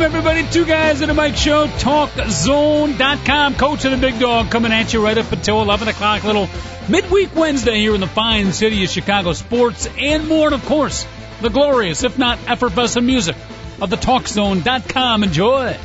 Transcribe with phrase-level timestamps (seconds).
[0.00, 3.54] Welcome everybody, two guys in a mic show, talkzone.com.
[3.56, 6.48] Coach of the big dog coming at you right up until 11 o'clock, little
[6.88, 9.34] midweek Wednesday here in the fine city of Chicago.
[9.34, 11.06] Sports and more, and of course,
[11.42, 13.36] the glorious, if not effervescent music
[13.82, 15.22] of the talkzone.com.
[15.22, 15.76] Enjoy.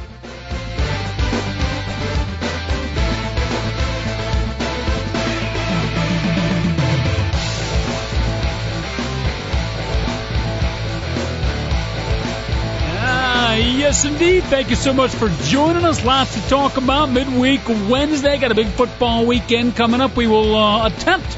[13.86, 14.44] Yes, indeed.
[14.46, 16.04] Thank you so much for joining us.
[16.04, 18.40] Lots to talk about midweek Wednesday.
[18.40, 20.16] Got a big football weekend coming up.
[20.18, 21.30] We will uh, attempt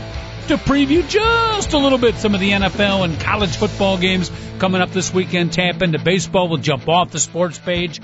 [0.48, 4.80] to preview just a little bit some of the NFL and college football games coming
[4.80, 5.52] up this weekend.
[5.52, 6.48] Tap into baseball.
[6.48, 8.00] We'll jump off the sports page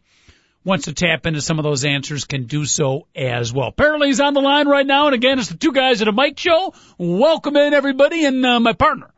[0.65, 3.69] wants to tap into some of those answers can do so as well.
[3.69, 5.07] Apparently he's on the line right now.
[5.07, 6.75] And again, it's the two guys at a mic show.
[6.99, 9.11] Welcome in everybody and, uh, my partner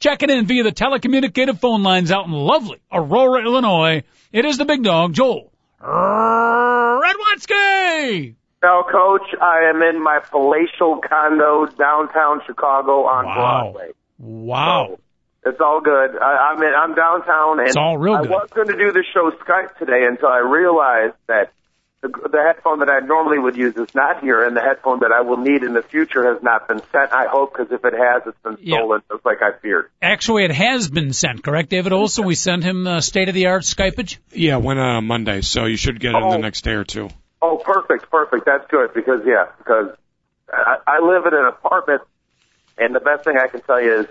[0.00, 4.02] checking in via the telecommunicative phone lines out in lovely Aurora, Illinois.
[4.32, 5.52] It is the big dog, Joel
[7.02, 8.36] Radwanski.
[8.62, 13.34] Now, Coach, I am in my palatial condo downtown Chicago on Wow.
[13.34, 13.90] Broadway.
[14.18, 14.98] Wow.
[15.44, 16.16] It's all good.
[16.16, 18.28] I, I'm in, I'm downtown, and It's all real good.
[18.28, 21.52] I was going to do the show Skype today until I realized that
[22.02, 25.10] the, the headphone that I normally would use is not here, and the headphone that
[25.10, 27.12] I will need in the future has not been sent.
[27.12, 28.78] I hope, because if it has, it's been Yeah.
[28.78, 29.90] stolen, just like I feared.
[30.00, 32.24] Actually, it has been sent, correct, David Olson?
[32.24, 34.18] We sent him uh, state of the art Skypeage.
[34.32, 36.30] Yeah, went on Monday, so you should get it in Oh.
[36.30, 37.08] the next day or two.
[37.42, 38.46] Oh, perfect, perfect.
[38.46, 39.96] That's good because yeah, because
[40.52, 42.02] I, I live in an apartment,
[42.78, 44.06] and the best thing I can tell you is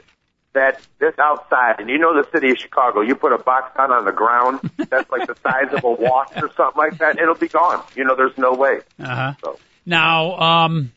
[0.53, 3.93] that this outside, and you know the city of Chicago, you put a box down
[3.93, 4.59] on the ground
[4.89, 7.81] that's like the size of a wasp or something like that, it'll be gone.
[7.95, 8.81] You know, there's no way.
[8.99, 9.33] Uh huh.
[9.41, 10.91] So Now, um,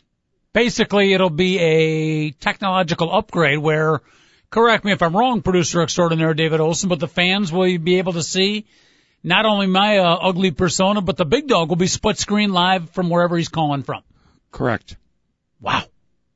[0.53, 4.01] basically, it'll be a technological upgrade where,
[4.51, 8.15] correct me if I'm wrong, producer extraordinaire David Olson, but the fans will be able
[8.15, 8.67] to see
[9.25, 12.91] not only my uh, ugly persona, but the big dog will be split screen live
[12.91, 14.03] from wherever he's calling from.
[14.53, 14.97] Correct.
[15.61, 15.83] Wow.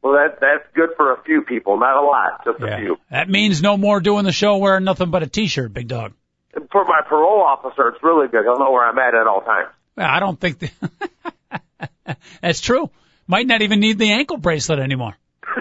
[0.03, 2.97] well, that that's good for a few people, not a lot, just a few.
[3.11, 6.15] That means no more doing the show wearing nothing but a t-shirt, big dog.
[6.55, 8.43] And for my parole officer, it's really good.
[8.45, 9.69] He'll know where I'm at at all times.
[9.97, 12.91] Well, I don't think that that's true.
[13.27, 15.15] Might not even need the ankle bracelet anymore.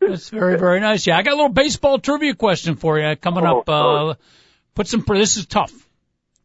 [0.00, 1.06] That's very, very nice.
[1.06, 3.68] Yeah, I got a little baseball trivia question for you coming Oh, up.
[3.68, 4.14] Uh,
[4.80, 5.74] put some, this is tough.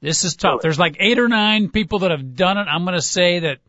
[0.01, 0.59] This is tough.
[0.62, 2.68] There's like eight or nine people that have done it.
[2.69, 3.59] I'm going to say that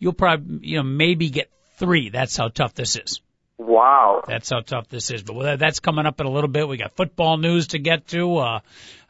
[0.00, 2.08] you'll probably, you know, maybe get three.
[2.08, 3.20] That's how tough this is.
[3.56, 4.24] Wow.
[4.26, 5.22] That's how tough this is.
[5.22, 6.66] But that's coming up in a little bit.
[6.66, 8.38] We got football news to get to.
[8.38, 8.60] Uh,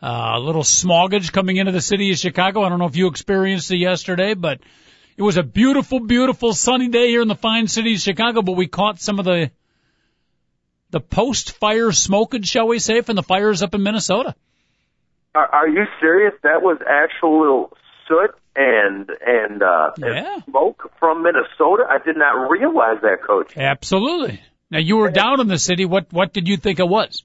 [0.03, 2.63] uh, a little smoggage coming into the city of Chicago.
[2.63, 4.61] I don't know if you experienced it yesterday, but
[5.17, 8.43] it was a beautiful, beautiful sunny day here in the fine city of Chicago.
[8.43, 9.51] But we caught some of the
[10.91, 14.35] the post-fire smokage, shall we say, from the fires up in Minnesota.
[15.35, 16.35] Are, are you serious?
[16.43, 17.73] That was actual
[18.09, 20.35] soot and and uh Yeah.
[20.35, 21.85] and smoke from Minnesota.
[21.89, 23.57] I did not realize that, Coach.
[23.57, 24.41] Absolutely.
[24.71, 25.85] Now you were down in the city.
[25.85, 27.25] What what did you think it was?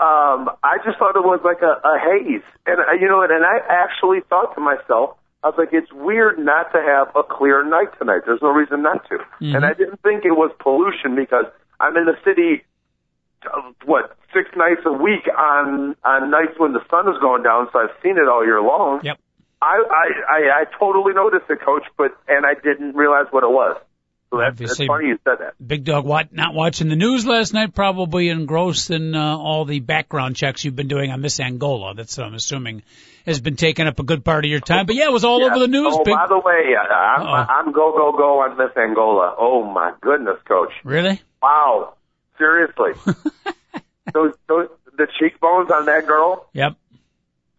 [0.00, 3.30] Um, I just thought it was like a, a haze, and uh, you know, and,
[3.30, 7.22] and I actually thought to myself, I was like, it's weird not to have a
[7.22, 8.22] clear night tonight.
[8.26, 11.46] There's no reason not to, and I didn't think it was pollution because
[11.78, 12.64] I'm in the city.
[13.84, 17.78] What six nights a week on on nights when the sun is going down, so
[17.80, 19.00] I've seen it all year long.
[19.02, 19.18] Yep.
[19.62, 23.50] I, I, I, I totally noticed it, coach, but, and I didn't realize what it
[23.50, 23.80] was.
[24.30, 25.54] So that's, that's funny you said that.
[25.64, 29.80] Big Dog, what, not watching the news last night, probably engrossed in uh, all the
[29.80, 31.94] background checks you've been doing on Miss Angola.
[31.94, 32.82] That's, I'm assuming,
[33.24, 34.84] has been taking up a good part of your time.
[34.84, 35.46] But yeah, it was all Yeah.
[35.46, 35.94] over the news.
[35.96, 37.32] Oh, Big, by the way, I'm, Uh-oh.
[37.32, 39.34] I'm go go go on Miss Angola.
[39.38, 40.72] Oh my goodness, Coach!
[40.84, 41.22] really?
[41.40, 41.94] Wow,
[42.38, 42.92] seriously.
[44.12, 46.48] those those the cheekbones on that girl.
[46.52, 46.74] Yep.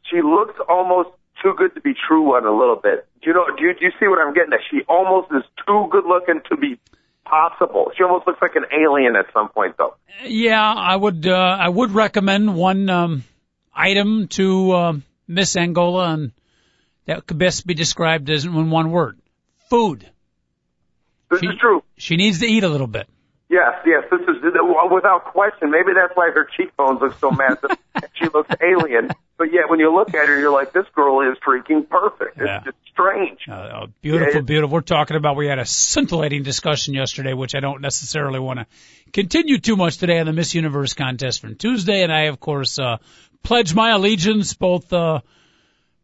[0.09, 1.09] She looks almost
[1.43, 3.07] too good to be true one a little bit.
[3.21, 3.45] Do you know?
[3.57, 4.59] Do you, do you see what I'm getting at?
[4.71, 6.79] She almost is too good looking to be
[7.25, 7.91] possible.
[7.97, 9.95] She almost looks like an alien at some point, though.
[10.23, 13.23] Yeah, I would, uh, I would recommend one, um,
[13.73, 16.31] item to, um Miss Angola and
[17.07, 19.19] that could best be described as in one word.
[19.71, 20.07] Food.
[21.31, 21.83] This She- is true.
[21.97, 23.07] She needs to eat a little bit.
[23.55, 24.43] Yes, yes, this is
[24.91, 25.71] without question.
[25.71, 27.69] Maybe that's why her cheekbones look so massive.
[28.15, 31.37] she looks alien, but yet when you look at her, you're like, this girl is
[31.39, 32.37] freaking perfect.
[32.37, 32.57] Yeah.
[32.57, 33.39] It's just strange.
[33.47, 34.73] Uh, uh, beautiful, it- beautiful.
[34.73, 38.65] We're talking about, we had a scintillating discussion yesterday, which I don't necessarily want to
[39.13, 42.03] continue too much today on the Miss Universe contest from Tuesday.
[42.03, 42.97] And I, of course, uh,
[43.41, 45.21] pledge my allegiance both, uh,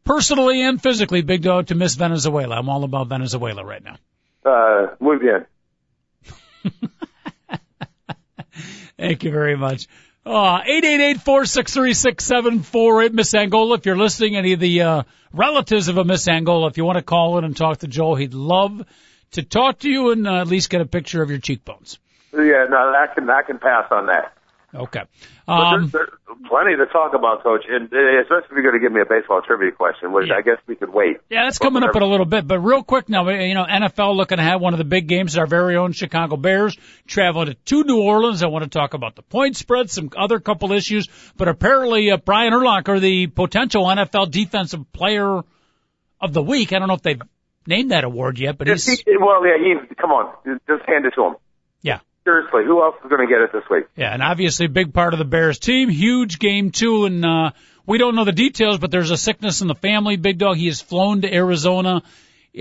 [0.05, 2.55] personally and physically, Big Dog, to Miss Venezuela.
[2.55, 3.97] I'm all about Venezuela right now.
[4.45, 5.45] Uh, muy bien.
[9.01, 9.87] Thank you very much.
[10.23, 13.77] Uh, 888-463-6748, Miss Angola.
[13.77, 15.01] If you're listening, any of the, uh,
[15.33, 18.13] relatives of a Miss Angola, if you want to call in and talk to Joel,
[18.15, 18.85] he'd love
[19.31, 21.97] to talk to you and uh, at least get a picture of your cheekbones.
[22.31, 24.33] Yeah, no, I can I can pass on that.
[24.73, 25.01] Okay.
[25.47, 26.09] Um, there's, there's
[26.47, 29.41] plenty to talk about, Coach, and especially if you're going to give me a baseball
[29.41, 30.35] trivia question, which Yeah.
[30.37, 31.17] I guess we could wait.
[31.29, 34.15] yeah, that's coming up in a little bit, but real quick now, you know, NFL
[34.15, 37.83] looking to have one of the big games, our very own Chicago Bears traveling to,
[37.83, 38.43] New Orleans.
[38.43, 42.17] I want to talk about the point spread, some other couple issues, but apparently uh,
[42.17, 45.41] Brian Urlacher, the potential NFL defensive player
[46.21, 47.21] of the week, I don't know if they've
[47.67, 51.13] named that award yet, but he's, he, well, yeah, he, come on, just hand it
[51.15, 51.35] to him.
[51.81, 51.99] yeah.
[52.23, 53.85] Seriously, who else is going to get it this week?
[53.95, 55.89] Yeah, and obviously a big part of the Bears team.
[55.89, 57.51] Huge game too, and uh
[57.85, 60.15] we don't know the details, but there's a sickness in the family.
[60.15, 62.03] Big Dog, he has flown to Arizona,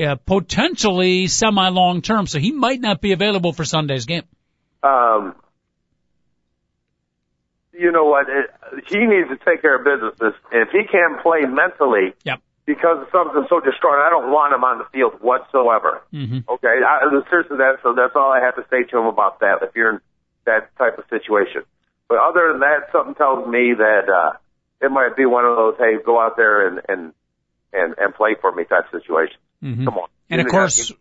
[0.03, 4.23] uh, potentially semi long term, so he might not be available for Sunday's game.
[4.83, 5.35] Um,
[7.73, 8.27] you know what?
[8.29, 8.51] It,
[8.89, 10.35] he needs to take care of business.
[10.53, 12.41] If he can't play mentally Yep.
[12.71, 16.03] Because something's so destroying, I don't want him on the field whatsoever.
[16.15, 16.47] Mhm.
[16.49, 19.59] Okay, I, seriously, that so that's all I have to say to him about that.
[19.63, 20.01] If you're in
[20.45, 21.63] that type of situation,
[22.09, 24.33] but other than that, something tells me that uh,
[24.81, 27.13] it might be one of those, hey, go out there and and
[27.73, 29.39] and, and play for me type situations.
[29.65, 29.85] Mhm.
[29.87, 30.09] Come on.
[30.31, 30.93] And of course,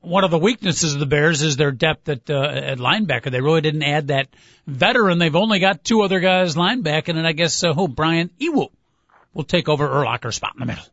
[0.00, 2.40] one- of the weaknesses of the Bears is their depth at uh,
[2.72, 3.30] at linebacker.
[3.30, 4.28] They really didn't add that
[4.66, 5.18] veteran.
[5.18, 8.70] They've only got two other guys linebacking, and I guess uh, who Brian Iwuh
[9.34, 10.84] will take over Urlacher's spot in the middle.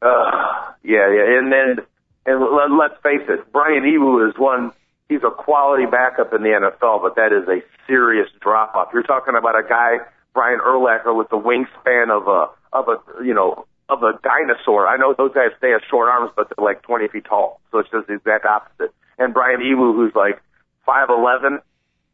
[0.00, 1.84] Uh, yeah, yeah, and then
[2.26, 4.72] and let, let's face it, Brian Iwuh is one.
[5.08, 8.88] He's a quality backup in the NFL, but that is a serious drop off.
[8.92, 10.04] You're talking about a guy,
[10.34, 14.86] Brian Urlacher, with the wingspan of a of a you know of a dinosaur.
[14.86, 17.78] I know those guys stay have short arms, but they're like 20 feet tall, so
[17.78, 18.94] it's just the exact opposite.
[19.18, 20.40] And Brian Iwuh, who's like
[20.86, 21.58] 5'11,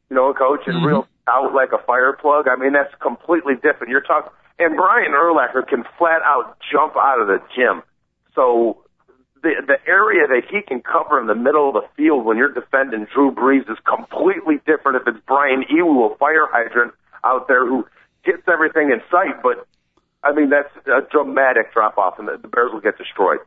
[0.08, 2.46] you know, a coach, and real out like a fire plug.
[2.48, 3.90] I mean, that's completely different.
[3.90, 7.82] You're talking, and Brian Urlacher can flat out jump out of the gym.
[8.34, 8.84] So
[9.42, 12.52] the the area that he can cover in the middle of the field when you're
[12.52, 17.66] defending Drew Brees is completely different if it's Brian Iwuh, a fire hydrant out there
[17.66, 17.86] who
[18.24, 19.42] gets everything in sight.
[19.42, 19.66] But
[20.22, 23.40] I mean, that's a dramatic drop off, and the, the Bears will get destroyed.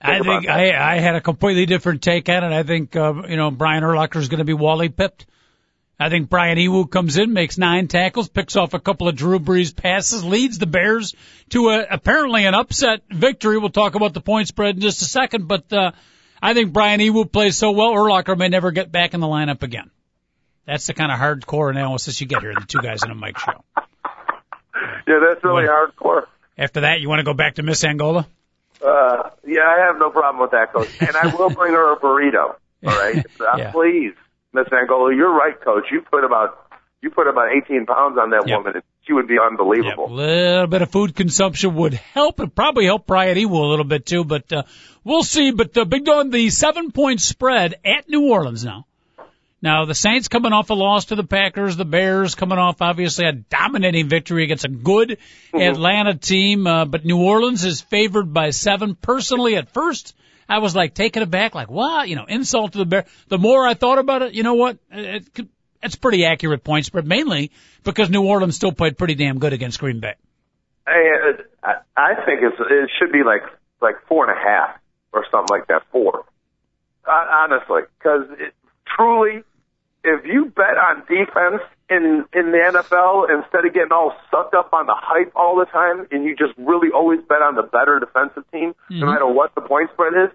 [0.00, 2.52] I Think think I, I had a completely different take on it.
[2.52, 5.26] I think uh, you know Brian Urlacher is going to be Wally pipped.
[6.02, 9.38] I think Brian Iwuh comes in, makes nine tackles, picks off a couple of Drew
[9.38, 11.14] Brees passes, leads the Bears
[11.50, 13.58] to a, apparently an upset victory.
[13.58, 15.92] We'll talk about the point spread in just a second, but uh,
[16.42, 19.62] I think Brian Iwuh plays so well, Urlacher may never get back in the lineup
[19.62, 19.90] again.
[20.66, 23.38] That's the kind of hardcore analysis you get here, the two guys in a mic
[23.38, 23.64] show.
[25.06, 25.94] Yeah, that's really What?
[25.96, 26.22] hardcore.
[26.56, 28.26] After that, you want to go back to Miss Angola?
[28.84, 31.96] Uh, yeah, I have no problem with that, coach, and I will bring her a
[32.00, 32.54] burrito.
[32.84, 33.70] All right, uh, Yeah.
[33.72, 34.12] please,
[34.52, 35.14] Miss Angola.
[35.14, 35.84] You're right, coach.
[35.90, 36.58] You put about
[37.02, 38.58] you put about 18 pounds on that Yep.
[38.58, 38.72] woman.
[38.76, 40.08] and She would be Yeah, a unbelievable.
[40.10, 42.38] little bit of food consumption would help.
[42.38, 44.62] It probably help Brian Iwuh a little bit too, but uh,
[45.02, 45.50] we'll see.
[45.50, 48.86] But uh, Big Dog, the seven point spread at New Orleans now.
[49.60, 53.26] Now the Saints coming off a loss to the Packers, the Bears coming off obviously
[53.26, 55.18] a dominating victory against a good
[55.54, 58.94] Atlanta team, uh, but New Orleans is favored by seven.
[58.94, 60.14] Personally, at first.
[60.52, 62.08] I was like taken aback, like what?
[62.08, 63.04] You know, insult to the bear.
[63.28, 64.78] The more I thought about it, you know what?
[64.90, 65.48] It, it,
[65.82, 67.50] it's pretty accurate point spread, mainly
[67.84, 70.14] because New Orleans still played pretty damn good against Green Bay.
[70.86, 71.32] I,
[71.62, 73.42] I, I think it's, it should be like
[73.80, 74.78] like four and a half
[75.12, 75.82] or something like that.
[75.90, 76.24] Four.
[77.06, 78.26] uh, honestly, because
[78.96, 79.42] truly,
[80.04, 84.72] if you bet on defense in in the NFL instead of getting all sucked up
[84.72, 87.98] on the hype all the time, and you just really always bet on the better
[88.00, 89.00] defensive team, Mhm.
[89.00, 90.30] no matter what the point spread is,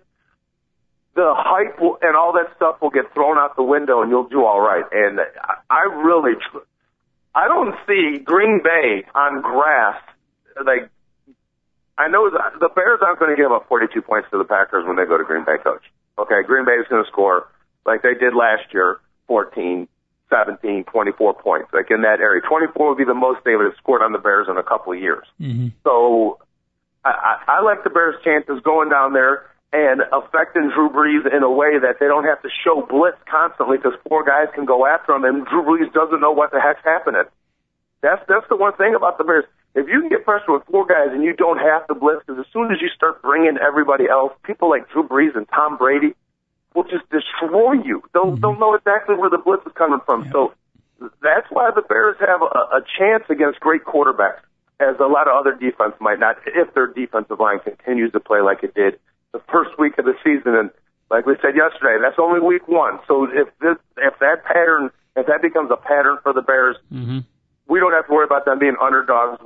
[1.18, 4.30] the hype will, and all that stuff will get thrown out the window, and you'll
[4.30, 4.86] do all right.
[4.94, 5.20] And
[5.68, 6.38] I, really,
[7.34, 9.98] I don't see Green Bay on grass
[10.64, 10.90] like.
[11.98, 14.86] I know that the Bears aren't going to give up 42 points to the Packers
[14.86, 15.82] when they go to Green Bay, coach.
[16.20, 17.50] Okay, Green Bay is going to score
[17.88, 19.88] like they did last year, 14,
[20.30, 22.46] 17, 24 points, like in that area.
[22.48, 24.94] 24 would be the most they would have scored on the Bears in a couple
[24.94, 25.26] of years.
[25.42, 25.70] Mm-hmm.
[25.84, 26.38] So
[27.04, 31.44] I, I, I like the Bears' chances going down there and affecting Drew Brees in
[31.44, 34.88] a way that they don't have to show blitz constantly because four guys can go
[34.88, 37.24] after him and Drew Brees doesn't know what the heck's happening.
[38.02, 39.46] That's that's the one thing about the Bears.
[39.76, 42.40] If you can get pressure with four guys and you don't have to blitz, because
[42.40, 46.16] as soon as you start bringing everybody else, people like Drew Brees and Tom Brady
[46.74, 48.02] will just destroy you.
[48.14, 48.42] They'll mm-hmm.
[48.42, 50.30] they'll know exactly where the blitz is coming from.
[50.32, 50.54] So
[51.22, 54.42] that's why the Bears have a, a chance against great quarterbacks,
[54.80, 58.40] as a lot of other defense might not, if their defensive line continues to play
[58.40, 59.00] like it did
[59.34, 60.56] the first week of the season.
[60.56, 60.70] And
[61.12, 63.00] like we said yesterday, that's only week one.
[63.08, 67.20] So if this if that pattern if that becomes a pattern for the Bears, Mm-hmm.
[67.68, 69.42] we don't have to worry about them being underdogs.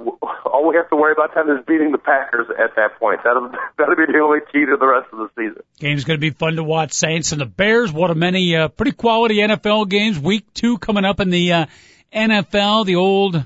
[0.46, 3.22] All we have to worry about them is beating the Packers at that point.
[3.24, 5.64] That'll that'll be the only key to the rest of the season.
[5.80, 6.94] Game's going to be fun to watch.
[6.94, 7.92] Saints and the Bears.
[7.92, 10.20] What a many uh, pretty quality NFL games.
[10.20, 11.66] Week two coming up in the uh,
[12.14, 12.86] NFL.
[12.86, 13.44] The old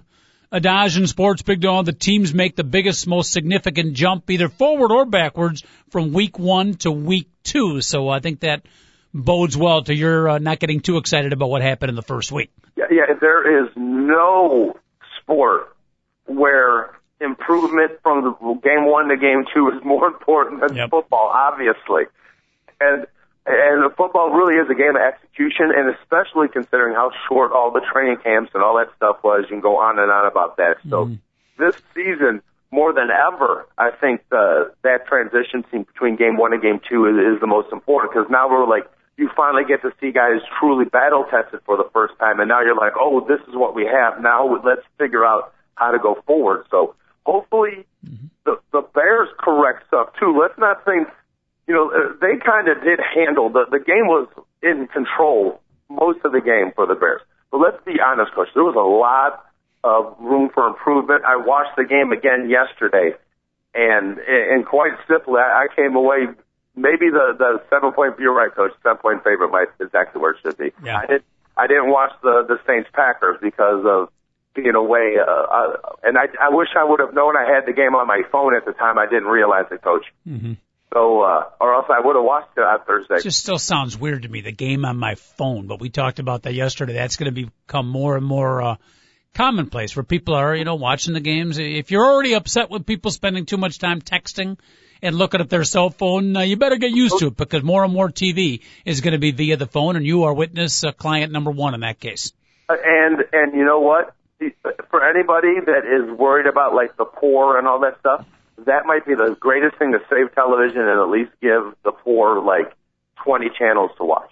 [0.52, 1.86] adage in sports, big dog.
[1.86, 6.76] The teams make the biggest, most significant jump, either forward or backwards, from week one
[6.76, 7.82] to week two.
[7.82, 8.64] So I think that
[9.14, 12.32] bodes well to your uh, not getting too excited about what happened in the first
[12.32, 12.52] week.
[12.76, 13.14] Yeah, yeah.
[13.20, 14.78] There is no
[15.22, 15.76] sport
[16.26, 20.90] where improvement from the game one to game two is more important than Yep.
[20.90, 22.04] football, obviously.
[22.80, 23.08] And
[23.46, 27.72] and the football really is a game of execution, and especially considering how short all
[27.72, 29.44] the training camps and all that stuff was.
[29.44, 30.78] You can go on and on about that.
[30.90, 31.16] So mm-hmm.
[31.58, 36.62] this season, more than ever, I think the, that transition scene between game one and
[36.62, 39.94] game two is, is the most important because now we're like, you finally get to
[40.02, 43.40] see guys truly battle tested for the first time, and now you're like, oh, this
[43.48, 44.22] is what we have.
[44.22, 46.66] Now let's figure out how to go forward.
[46.70, 48.28] So hopefully mm-hmm.
[48.46, 50.38] the the Bears correct stuff too.
[50.38, 51.08] Let's not think,
[51.68, 54.28] you know, uh, they kind of did handle the the game was
[54.62, 57.22] in control most of the game for the Bears.
[57.52, 58.50] But let's be honest, coach.
[58.54, 59.46] There was a lot
[59.84, 61.24] of room for improvement.
[61.26, 63.16] I watched the game again yesterday,
[63.74, 66.28] and and quite simply, I, I came away.
[66.76, 68.20] Maybe the the seven point.
[68.20, 68.72] You're right, coach.
[68.84, 70.72] Seven point favorite might exactly where it should be.
[70.84, 71.00] Yeah.
[71.00, 71.24] I did.
[71.58, 74.10] I didn't watch the the Saints Packers because of
[74.54, 75.16] being away.
[75.20, 78.08] Uh, uh, and I I wish I would have known I had the game on
[78.08, 78.98] my phone at the time.
[78.98, 80.06] I didn't realize it, coach.
[80.28, 80.54] Mm-hmm.
[80.96, 83.16] So, uh, or else I would have watched it on Thursday.
[83.16, 86.20] It just still sounds weird to me, the game on my phone, but we talked
[86.20, 86.94] about that yesterday.
[86.94, 88.76] That's going to become more and more, uh,
[89.34, 91.58] commonplace where people are, you know, watching the games.
[91.58, 94.58] If you're already upset with people spending too much time texting
[95.02, 97.84] and looking at their cell phone, uh, you better get used to it because more
[97.84, 100.94] and more TV is going to be via the phone and you are witness uh,
[100.94, 102.32] client number one in that case.
[102.70, 104.16] And and you know what?
[104.90, 108.26] For anybody that is worried about like the poor and all that stuff,
[108.64, 112.42] that might be the greatest thing to save television and at least give the poor
[112.42, 112.72] like
[113.24, 114.32] 20 channels to watch.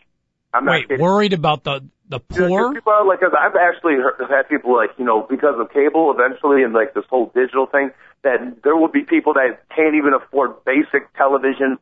[0.54, 1.04] I'm not Wait, kidding.
[1.04, 2.74] worried about the, the poor?
[2.74, 6.64] People like, cause I've actually heard, had people like, you know, because of cable eventually
[6.64, 7.92] and like this whole digital thing,
[8.24, 11.78] that there will be people that can't even afford basic television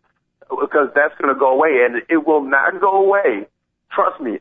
[0.50, 3.46] because that's going to go away and it will not go away.
[3.94, 4.40] Trust me.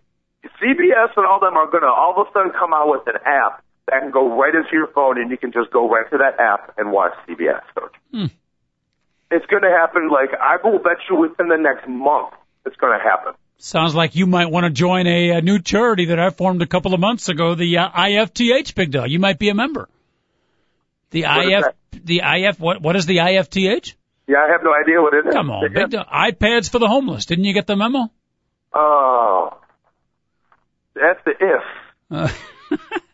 [0.63, 3.21] CBS and all them are going to all of a sudden come out with an
[3.27, 6.19] app that can go right into your phone and you can just go right to
[6.19, 7.63] that app and watch CBS.
[7.79, 7.95] Coach.
[8.13, 8.27] Hmm.
[9.31, 12.35] It's going to happen like, I will bet you within the next month
[12.67, 13.35] it's going to happen.
[13.59, 16.67] Sounds like you might want to join a, a new charity that I formed a
[16.67, 19.11] couple of months ago, the uh, IFTH Big Dog.
[19.11, 19.89] You might be a member.
[21.11, 21.65] The What IF,
[22.05, 23.95] the IF, what, what is the IFTH?
[24.27, 25.35] Yeah, I have no idea what it is.
[25.35, 26.07] Come on, Big Dog.
[26.07, 27.27] iPads for the homeless.
[27.27, 28.11] Didn't you get the memo?
[28.73, 29.59] Oh,
[30.95, 31.63] that's the if.
[32.11, 32.29] Uh,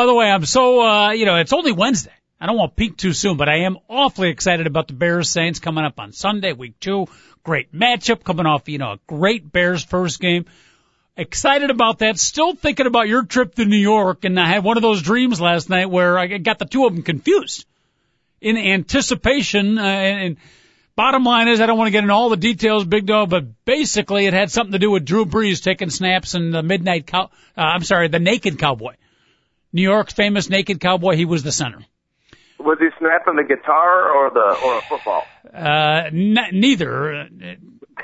[0.00, 2.14] by the way, I'm so, uh, you know, it's only Wednesday.
[2.40, 5.28] I don't want to peak too soon, but I am awfully excited about the Bears
[5.28, 7.06] Saints coming up on Sunday, week two.
[7.42, 10.46] Great matchup coming off, you know, a great Bears first game.
[11.18, 12.18] Excited about that.
[12.18, 15.38] Still thinking about your trip to New York, and I had one of those dreams
[15.38, 17.66] last night where I got the two of them confused
[18.40, 19.76] in anticipation.
[19.76, 20.36] Uh, and, and
[20.96, 23.66] bottom line is, I don't want to get into all the details, Big Dog, but
[23.66, 27.24] basically it had something to do with Drew Brees taking snaps and the midnight cow.
[27.54, 28.94] Uh, I'm sorry, the naked cowboy.
[29.72, 31.16] New York's famous naked cowboy.
[31.16, 31.84] He was the center.
[32.58, 35.24] Was he snapping the guitar or the or a football?
[35.52, 37.28] Uh, n- neither.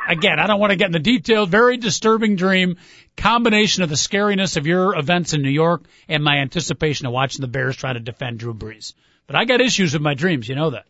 [0.08, 1.48] Again, I don't want to get in the details.
[1.48, 2.76] Very disturbing dream.
[3.16, 7.42] Combination of the scariness of your events in New York and my anticipation of watching
[7.42, 8.94] the Bears try to defend Drew Brees.
[9.26, 10.48] But I got issues with my dreams.
[10.48, 10.86] You know that.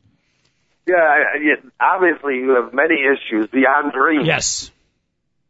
[0.87, 1.25] Yeah,
[1.81, 4.27] obviously you have many issues beyond dreams.
[4.27, 4.71] Yes.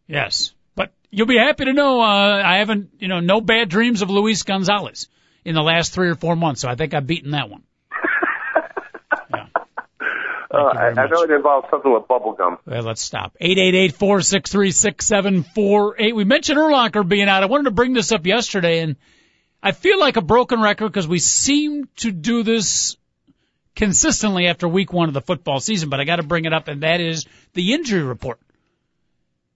[0.07, 0.55] Yes.
[0.75, 4.09] But you'll be happy to know, uh, I haven't, you know, no bad dreams of
[4.09, 5.09] Luis Gonzalez
[5.47, 6.61] in the last three or four months.
[6.61, 7.63] So I think I've beaten that one.
[9.35, 9.47] Yeah.
[10.51, 12.59] Uh, I, I know it involves something with bubble gum.
[12.65, 13.37] Well, let's stop.
[13.41, 16.15] Eight eight eight four six three six seven four eight.
[16.15, 17.43] We mentioned Urlacher being out.
[17.43, 18.97] I wanted to bring this up yesterday, and
[19.63, 22.97] I feel like a broken record because we seem to do this
[23.75, 25.89] consistently after week one of the football season.
[25.89, 28.39] But I got to bring it up, and that is the injury report.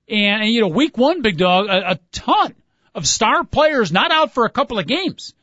[0.08, 2.54] And, and you know, week one, big dog, a, a ton
[2.94, 5.34] of star players not out for a couple of games,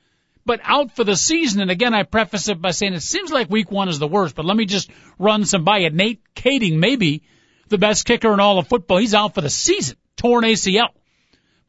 [0.47, 1.61] but out for the season.
[1.61, 4.33] And again, I preface it by saying it seems like week one is the worst,
[4.35, 4.89] but let me just
[5.19, 5.93] run some by it.
[5.93, 7.21] Nate Kaeding, maybe
[7.67, 8.97] the best kicker in all of football.
[8.97, 9.97] He's out for the season.
[10.15, 10.89] Torn ACL.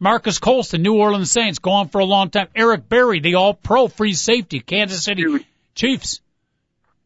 [0.00, 2.48] Marques Colston, New Orleans Saints, gone for a long time.
[2.54, 5.24] Eric Berry, the all pro free safety, Kansas City
[5.74, 6.20] Chiefs.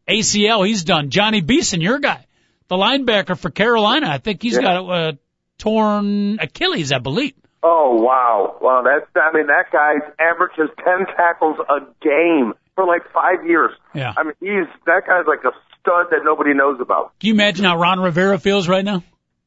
[0.07, 1.09] ACL, he's done.
[1.09, 2.25] Jon Beason, your guy,
[2.67, 4.07] the linebacker for Carolina.
[4.09, 4.61] I think he's Yeah.
[4.61, 5.11] got a, uh
[5.57, 7.33] torn Achilles, I believe.
[7.65, 8.83] Oh wow, wow!
[8.83, 13.71] That's I mean that guy averages ten tackles a game for like five years.
[13.93, 14.13] Yeah.
[14.17, 17.17] I mean he's that guy's like a stud that nobody knows about.
[17.19, 19.03] Can you imagine how Ron Rivera feels right now?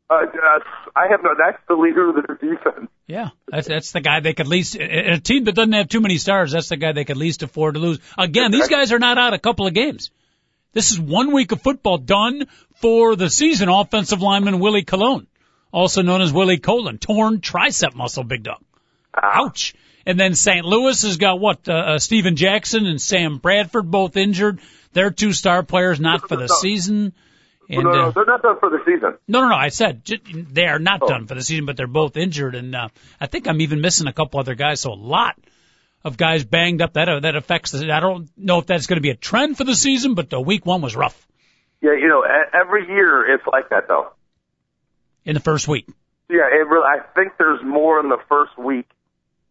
[0.09, 0.25] Uh,
[0.95, 1.31] I have no.
[1.37, 2.89] That's the leader of their defense.
[3.07, 6.17] Yeah, that's that's the guy they could least a team that doesn't have too many
[6.17, 6.53] stars.
[6.53, 7.99] That's the guy they could least afford to lose.
[8.17, 10.11] Again, these guys are not out a couple of games.
[10.73, 12.47] This is one week of football done
[12.77, 13.69] for the season.
[13.69, 15.27] Offensive lineman Willie Colon,
[15.73, 18.63] also known as Willie Colon, torn tricep muscle, big dog.
[19.21, 19.75] Ouch.
[20.05, 20.65] And then St.
[20.65, 21.69] Louis has got what?
[21.69, 24.61] Uh, uh, Steven Jackson and Sam Bradford both injured.
[24.93, 27.13] They're two star players, not for the season.
[27.69, 29.15] And no, no, uh, they're not done for the season.
[29.27, 29.57] no, no, no.
[29.57, 31.09] I said ju- they are not Oh.
[31.09, 32.89] done for the season, but they're both injured, and uh,
[33.21, 34.81] I think I'm even missing a couple other guys.
[34.81, 35.35] So a lot
[36.05, 36.93] of guys banged up.
[36.93, 37.73] That uh, that affects.
[37.73, 40.31] The, I don't know if that's going to be a trend for the season, but
[40.31, 41.27] the week one was rough
[41.83, 42.25] Yeah, you know,
[42.55, 44.13] every year it's like that though.
[45.27, 45.87] In the first week.
[46.31, 48.87] Yeah, it really, I think there's more in the first week.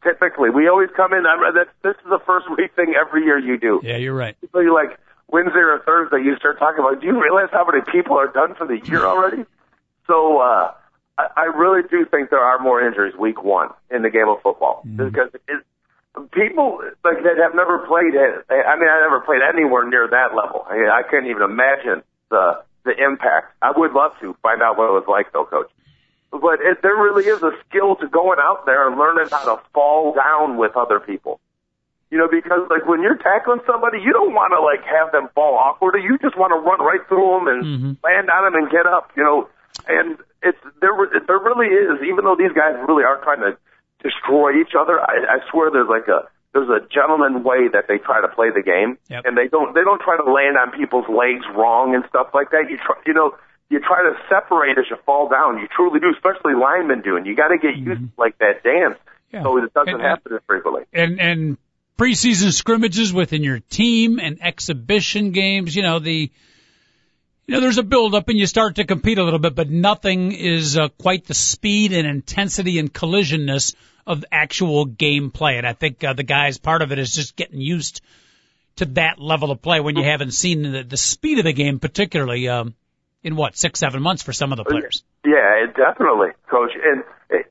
[0.04, 1.26] Typically, we always come in.
[1.26, 3.82] I'm, that's, this is the first week thing every year you do.
[3.84, 4.36] Yeah, you're right.
[4.52, 7.02] So you like Wednesday or Thursday, you start talking about.
[7.02, 9.46] Do you realize how many people are done for the year already?
[10.08, 10.74] So uh,
[11.18, 14.42] I, I really do think there are more injuries week one in the game of
[14.44, 15.66] football because it,
[16.32, 18.46] people like that have never played it.
[18.50, 20.66] I mean, I never played anywhere near that level.
[20.70, 23.54] I, I couldn't even imagine the the impact.
[23.62, 25.70] I would love to find out what it was like, though, Coach.
[26.32, 29.62] But it, there really is a skill to going out there and learning how to
[29.74, 31.40] fall down with other people.
[32.12, 35.28] You know, because like when you're tackling somebody, you don't want to like have them
[35.34, 36.02] fall awkwardly.
[36.04, 37.92] You just want to run right through them and mm-hmm.
[38.06, 39.12] land on them and get up.
[39.18, 39.50] You know,
[39.88, 40.94] and it's there.
[41.26, 43.58] There really is, even though these guys really are trying to
[44.06, 45.02] destroy each other.
[45.02, 48.50] I, I swear, there's like a there's a gentleman way that they try to play
[48.50, 49.26] the game, Yep.
[49.28, 52.50] and they don't they don't try to land on people's legs wrong and stuff like
[52.52, 52.72] that.
[52.72, 53.36] You try, you know.
[53.68, 55.58] You try to separate as you fall down.
[55.58, 58.62] You truly do, especially linemen do, and You got to get used to like that
[58.64, 59.00] dance,
[59.34, 59.42] Yeah.
[59.42, 60.84] so it doesn't and- happen as frequently.
[60.94, 61.58] and and
[61.98, 65.76] preseason scrimmages within your team and exhibition games.
[65.76, 66.32] You know the.
[67.48, 69.70] You know, there's a build up and you start to compete a little bit, but
[69.70, 73.76] nothing is uh, quite the speed and intensity and collisionness
[74.08, 75.58] of actual game play.
[75.58, 78.02] And I think uh, the guys, part of it is just getting used
[78.78, 81.80] to that level of play when you haven't seen the, the speed of the game,
[81.80, 82.74] particularly um,
[83.26, 85.04] in what six, seven months for some of the players.
[85.26, 86.78] Yeah, definitely, Coach.
[86.78, 87.04] And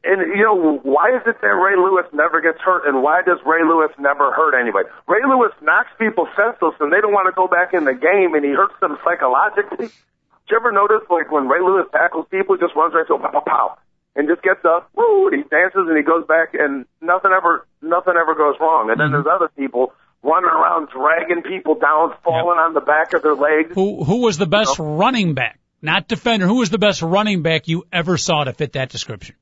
[0.06, 3.42] and you know why is it that Ray Lewis never gets hurt, and why does
[3.44, 4.86] Ray Lewis never hurt anybody?
[5.10, 8.38] Ray Lewis knocks people senseless, and they don't want to go back in the game,
[8.38, 9.90] and he hurts them psychologically.
[9.90, 13.18] Did you ever notice, like when Ray Lewis tackles people, he just runs right to
[13.18, 13.78] pow, pow, pow,
[14.14, 17.66] and just gets up, woo, and he dances and he goes back, and nothing ever,
[17.82, 18.94] nothing ever goes wrong.
[18.94, 19.26] And then mm-hmm.
[19.26, 19.90] there's other people
[20.22, 23.74] running around dragging people down, falling on the back of their legs.
[23.74, 26.46] Who who was the best running back, not defender?
[26.46, 29.36] Who was the best running back you ever saw to fit that description?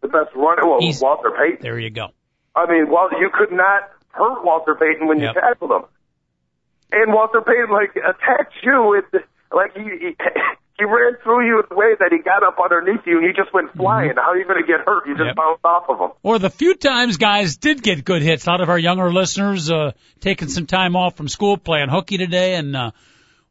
[0.00, 1.58] The best runner, well, Walter Payton.
[1.60, 2.08] There you go.
[2.56, 5.34] I mean, well, you could not hurt Walter Payton when Yep.
[5.34, 5.82] you tackled him.
[6.92, 9.22] And Walter Payton, like, attacked you with,
[9.54, 10.16] like, he, he,
[10.78, 13.32] he ran through you in a way that he got up underneath you and you
[13.32, 14.12] just went flying.
[14.16, 15.06] How are you going to get hurt?
[15.06, 15.36] You just Yep.
[15.36, 16.10] bounced off of him.
[16.22, 18.46] Or the few times guys did get good hits.
[18.46, 22.18] A lot of our younger listeners uh, taking some time off from school playing hooky
[22.18, 22.90] today, and uh,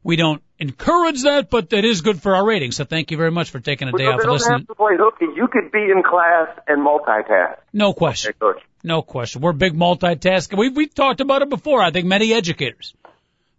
[0.04, 2.76] we don't encourage that, but it is good for our ratings.
[2.76, 4.66] So thank you very much for taking a day off and listening.
[4.66, 5.26] to play hooky.
[5.34, 7.58] You could be in class and multitask.
[7.72, 8.32] No question.
[8.38, 8.62] Coach.
[8.84, 9.42] No question.
[9.42, 10.56] We're big multitaskers.
[10.56, 11.82] We've, we've talked about it before.
[11.82, 12.94] I think many educators,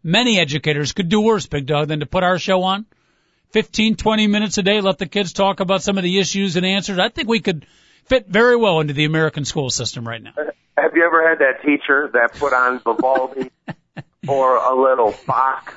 [0.02, 2.86] many educators could do worse, Big Dog, than to put our show on.
[3.52, 6.66] 15, 20 minutes a day, let the kids talk about some of the issues and
[6.66, 6.98] answers.
[6.98, 7.68] I think we could
[8.06, 10.34] fit very well into the American school system right now.
[10.76, 13.52] Have you ever had that teacher that put on Vivaldi
[14.28, 15.76] or a little Bach,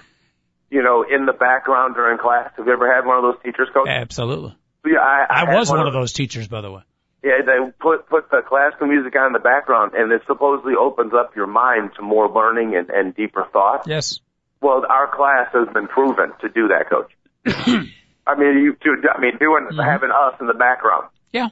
[0.71, 2.51] you know, in the background during class?
[2.57, 3.89] Have you ever had one of those teachers, Coach?
[3.89, 4.57] Absolutely.
[4.85, 6.83] Yeah, I, I had was one of those teachers, by the way.
[7.25, 11.13] Yeah, they put put the classical music on in the background, and it supposedly opens
[11.13, 13.89] up your mind to more learning and, and deeper thought.
[13.89, 14.21] Yes.
[14.61, 17.13] Well, our class has been proven to do that, Coach.
[18.27, 18.97] I mean, you do.
[19.13, 19.81] I mean, doing mm-hmm.
[19.81, 21.09] having us in the background.
[21.33, 21.49] Yeah.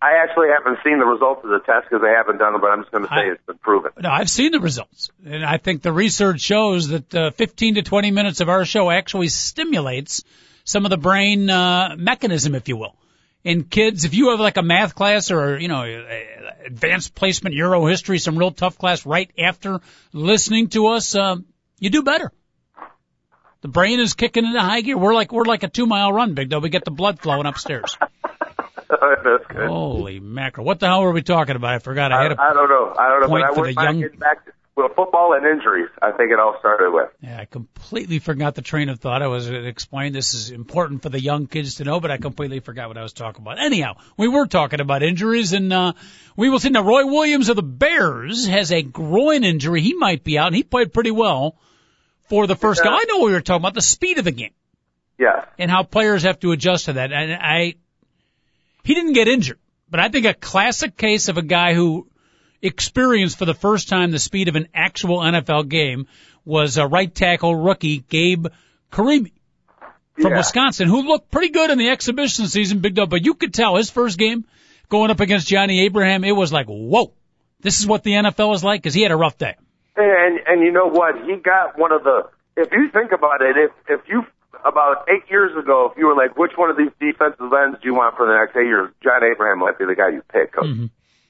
[0.00, 2.70] I actually haven't seen the results of the test because they haven't done it, but
[2.70, 3.92] I'm just going to say I- it's been proven.
[4.00, 7.82] No, I've seen the results, and I think the research shows that uh, 15 to
[7.82, 10.22] 20 minutes of our show actually stimulates
[10.64, 12.94] some of the brain uh, mechanism, if you will.
[13.42, 15.84] In kids, if you have like a math class or you know
[16.66, 19.80] advanced placement Euro history, some real tough class right after
[20.12, 21.36] listening to us, uh,
[21.78, 22.32] you do better.
[23.60, 24.98] The brain is kicking into high gear.
[24.98, 26.58] We're like we're like a two mile run, big though.
[26.58, 27.96] We get the blood flowing upstairs.
[29.24, 29.68] That's good.
[29.68, 30.64] Holy mackerel!
[30.66, 31.74] What the hell were we talking about?
[31.74, 32.12] I forgot.
[32.12, 32.94] I I, had a I don't know.
[32.98, 33.26] I don't know.
[33.28, 35.88] point but I for the young- back to well, football and injuries.
[36.02, 37.08] I think it all started with.
[37.22, 39.22] Yeah, I completely forgot the train of thought.
[39.22, 42.60] I was explaining this is important for the young kids to know, but I completely
[42.60, 43.58] forgot what I was talking about.
[43.58, 45.94] Anyhow, we were talking about injuries, and uh,
[46.36, 46.68] we will see.
[46.68, 49.80] Now, Roy Williams of the Bears has a groin injury.
[49.80, 51.56] He might be out, and he played pretty well
[52.28, 52.92] for the first game.
[52.92, 54.52] I know we were talking about the speed of the game
[55.18, 55.46] Yes.
[55.58, 57.12] and how players have to adjust to that.
[57.12, 57.76] And I,
[58.86, 59.58] he didn't get injured,
[59.90, 62.06] but I think a classic case of a guy who
[62.62, 66.06] experienced for the first time the speed of an actual NFL game
[66.44, 68.46] was a right tackle rookie Gabe
[68.92, 69.32] Carimi
[70.14, 70.38] from Yeah.
[70.38, 73.10] Wisconsin, who looked pretty good in the exhibition season, big dog.
[73.10, 74.44] But you could tell his first game
[74.88, 77.12] going up against Johnny Abraham, it was like, whoa,
[77.60, 79.56] this is what the NFL is like because he had a rough day.
[79.96, 81.16] And and you know what?
[81.24, 82.28] He got one of the.
[82.56, 84.24] If you think about it, if if you
[84.64, 87.88] about eight years ago, if you were like, which one of these defensive ends do
[87.88, 88.90] you want for the next eight years?
[89.02, 90.52] John Abraham might be the guy you pick.
[90.52, 90.66] Coach.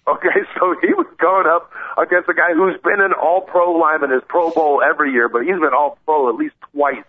[0.06, 4.10] Okay, so he was going up against a guy who's been an All Pro lineman,
[4.10, 7.04] his Pro Bowl every year, but he's been All Pro at least twice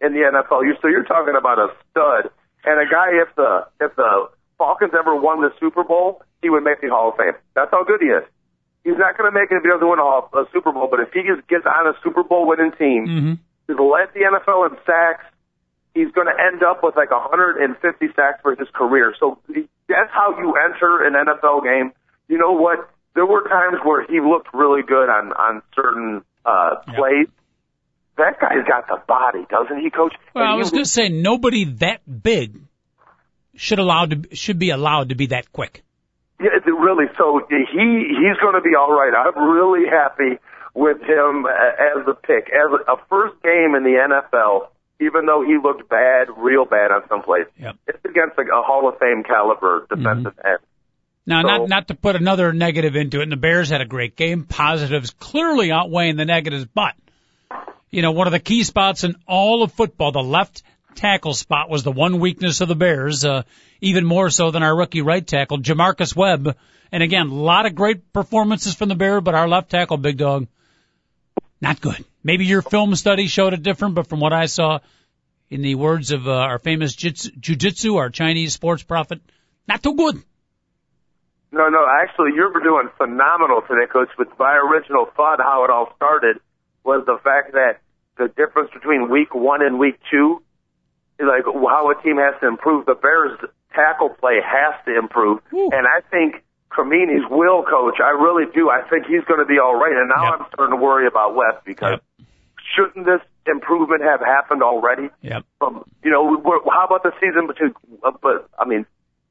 [0.00, 0.62] in the NFL.
[0.64, 2.30] You so you're talking about a stud
[2.64, 3.18] and a guy.
[3.22, 7.10] If the if the Falcons ever won the Super Bowl, he would make the Hall
[7.10, 7.34] of Fame.
[7.54, 8.22] That's how good he is.
[8.84, 11.00] He's not going to make it if he doesn't win a, a Super Bowl, but
[11.00, 13.34] if he gets, gets on a Super Bowl winning team, Mm-hmm.
[13.66, 15.26] he's led the NFL in sacks.
[15.96, 19.14] He's going to end up with like 150 sacks for his career.
[19.18, 21.92] So that's how you enter an NFL game.
[22.28, 22.90] You know what?
[23.14, 27.28] There were times where he looked really good on on certain uh, plays.
[28.18, 30.14] That guy's got the body, doesn't he, Coach?
[30.34, 32.60] Well, And I was going to say nobody that big
[33.54, 35.82] should allowed to should be allowed to be that quick.
[36.38, 37.06] Yeah, really.
[37.16, 39.12] So he he's going to be all right.
[39.16, 40.38] I'm really happy
[40.74, 44.68] with him uh, as a pick, as a, a first game in the NFL.
[45.00, 47.76] Even though he looked bad, real bad on some plays, Yep.
[47.86, 50.58] it's against like a Hall of Fame caliber defensive end.
[51.26, 53.84] Now, So- not not to put another negative into it, and the Bears had a
[53.84, 54.44] great game.
[54.44, 56.94] Positives clearly outweighing the negatives, but
[57.90, 60.62] you know one of the key spots in all of football, the left
[60.94, 63.42] tackle spot, was the one weakness of the Bears, uh,
[63.82, 66.56] even more so than our rookie right tackle, J'Marcus Webb.
[66.90, 70.16] And again, a lot of great performances from the Bears, but our left tackle, big
[70.16, 70.46] dog,
[71.60, 72.02] not good.
[72.26, 74.80] Maybe your film study showed it different, but from what I saw,
[75.48, 79.20] in the words of uh, our famous jits- jujitsu, our Chinese sports prophet,
[79.68, 80.16] not too good.
[81.52, 84.08] No, no, actually, you're doing phenomenal today, Coach.
[84.18, 86.38] But my original thought, how it all started,
[86.82, 87.78] was the fact that
[88.18, 90.42] the difference between week one and week two,
[91.20, 92.86] like how a team has to improve.
[92.86, 93.38] The Bears'
[93.72, 95.70] tackle play has to improve, Woo.
[95.72, 98.00] and I think Carimi's will, Coach.
[98.02, 98.68] I really do.
[98.68, 99.96] I think he's going to be all right.
[99.96, 100.40] And now Yep.
[100.40, 102.00] I'm starting to worry about West because
[102.74, 105.08] shouldn't this improvement have happened already?
[105.22, 105.44] Yep.
[105.58, 108.86] from you know we're, how about the season between uh, but I mean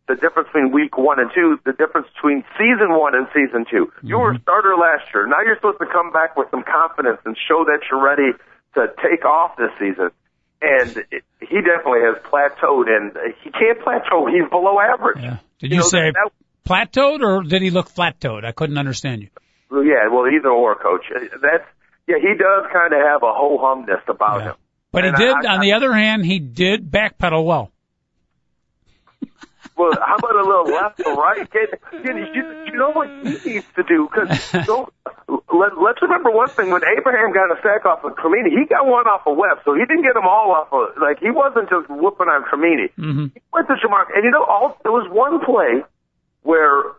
[0.07, 3.91] the difference between week one and two the difference between season one and season 2
[4.03, 7.17] you were a starter last year now you're supposed to come back with some confidence
[7.25, 8.31] and show that you're ready
[8.75, 10.11] to take off this season
[10.61, 15.37] and it, he definitely has plateaued and he can't plateau he's below average Yeah.
[15.59, 16.31] Did You you, know, say that-
[16.69, 18.45] plateaued or did he look flat-toed?
[18.45, 19.29] I couldn't understand you.
[19.71, 21.05] Yeah well either or coach
[21.41, 21.65] that's
[22.07, 24.45] yeah he does kind of have a ho humness about Yeah.
[24.51, 24.55] him
[24.91, 27.71] But he did, I- on the other hand, he did backpedal well.
[29.77, 31.43] Well, how about a little left or right?
[31.51, 34.07] Get, get, you, you know what he needs to do?
[34.07, 34.29] Because
[35.51, 38.85] let, let's remember one thing: when Abraham got a sack off of Carimi, he got
[38.87, 40.95] one off of Webb, so he didn't get them all off of.
[41.01, 42.87] Like he wasn't just whooping on Carimi.
[42.97, 43.25] Mm-hmm.
[43.35, 45.83] He went to Jamar, and you know, all there was one play
[46.43, 46.95] where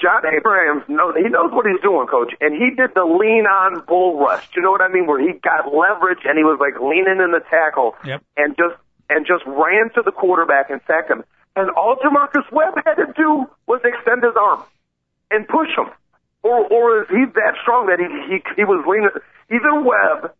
[0.00, 3.84] John Abrams knows he knows what he's doing, coach, and he did the lean on
[3.86, 4.48] bull rush.
[4.50, 5.06] Do you know what I mean?
[5.06, 8.22] Where he got leverage and he was like leaning in the tackle Yep.
[8.36, 8.76] and just
[9.10, 11.24] and just ran to the quarterback and sacked him.
[11.56, 14.62] And all J'Marcus Webb had to do was extend his arm
[15.30, 15.90] and push him.
[16.42, 19.10] Or, or is he that strong that he, he, he was leaning?
[19.50, 20.32] Either Webb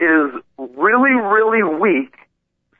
[0.00, 2.14] is really, really weak.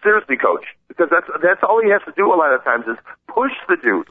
[0.02, 2.96] Seriously, coach, because that's, that's all he has to do a lot of times is
[3.28, 4.08] push the dude.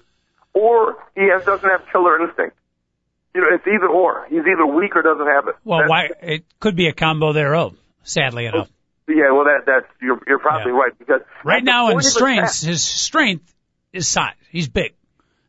[0.54, 2.56] Or he has, doesn't have killer instinct.
[3.36, 4.26] You know, it's either or.
[4.30, 5.56] He's either weak or doesn't have it.
[5.64, 7.74] Well, That's- why it could be a combo thereof.
[7.76, 8.70] Oh, sadly oh, enough,
[9.08, 10.80] Yeah, well, that that's you're you're probably Yeah.
[10.80, 13.54] right because right now in strengths, his strength
[13.94, 14.34] is size.
[14.50, 14.96] He's big.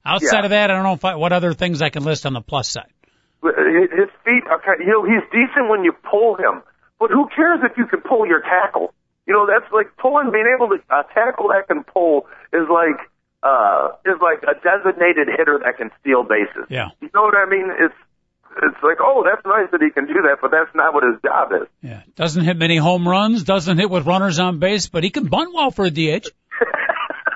[0.05, 0.45] Outside Yeah.
[0.45, 2.41] of that, I don't know if I, what other things I can list on the
[2.41, 2.91] plus side.
[3.43, 4.81] Uh, his his feet kind.
[4.81, 6.63] You know, he's decent when you pull him,
[6.99, 8.93] but who cares if you can pull your tackle?
[9.27, 10.31] You know, that's like pulling.
[10.33, 12.99] Being able to a tackle that can pull is like
[13.43, 16.67] uh is like a designated hitter that can steal bases.
[16.69, 16.89] Yeah.
[17.01, 17.71] You know what I mean?
[17.71, 17.95] It's
[18.61, 21.21] it's like, oh, that's nice that he can do that, but that's not what his
[21.23, 21.69] job is.
[21.81, 25.27] Yeah, doesn't hit many home runs, doesn't hit with runners on base, but he can
[25.27, 26.29] bunt well for a DH.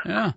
[0.05, 0.33] Yeah.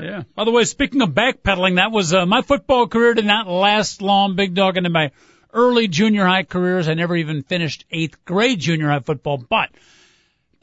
[0.00, 0.22] Yeah.
[0.36, 4.02] By the way, speaking of backpedaling, that was uh, my football career did not last
[4.02, 4.76] long, big dog.
[4.76, 5.10] Into my
[5.52, 9.38] early junior high careers, I never even finished eighth grade junior high football.
[9.38, 9.70] But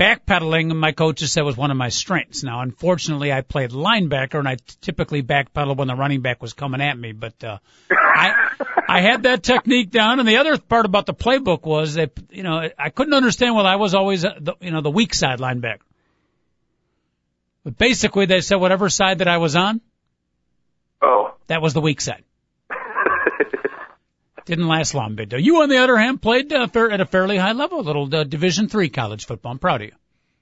[0.01, 2.43] backpedaling, my coaches said was one of my strengths.
[2.43, 6.81] Now, unfortunately, I played linebacker, and I typically backpedaled when the running back was coming
[6.81, 7.11] at me.
[7.11, 7.59] But uh,
[7.91, 8.33] I
[8.87, 10.19] I had that technique down.
[10.19, 13.63] And the other part about the playbook was that you know I couldn't understand why
[13.63, 15.79] I was always uh, the, you know the weak side linebacker.
[17.63, 19.81] But basically, they said whatever side that I was on,
[21.01, 21.35] Oh.
[21.47, 22.23] that was the weak side.
[24.45, 25.41] Didn't last long, big dog.
[25.41, 28.13] You, on the other hand, played uh, fair, at a fairly high level, a little
[28.13, 29.51] uh, Division three college football.
[29.51, 29.93] I'm proud of you.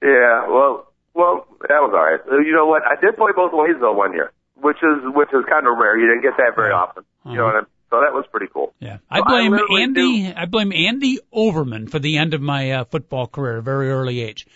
[0.02, 2.20] Yeah, well, well, that was all right.
[2.30, 2.82] Uh, You know what?
[2.86, 5.98] I did play both ways though one year, which is which is kind of rare.
[5.98, 7.04] You didn't get that very often.
[7.26, 7.66] You know what I mean?
[7.90, 8.72] So that was pretty cool.
[8.78, 10.32] Yeah, I So I blame Andy.
[10.34, 13.90] I blame Andy Overman for the end of my uh, football career at a very
[13.90, 14.46] early age.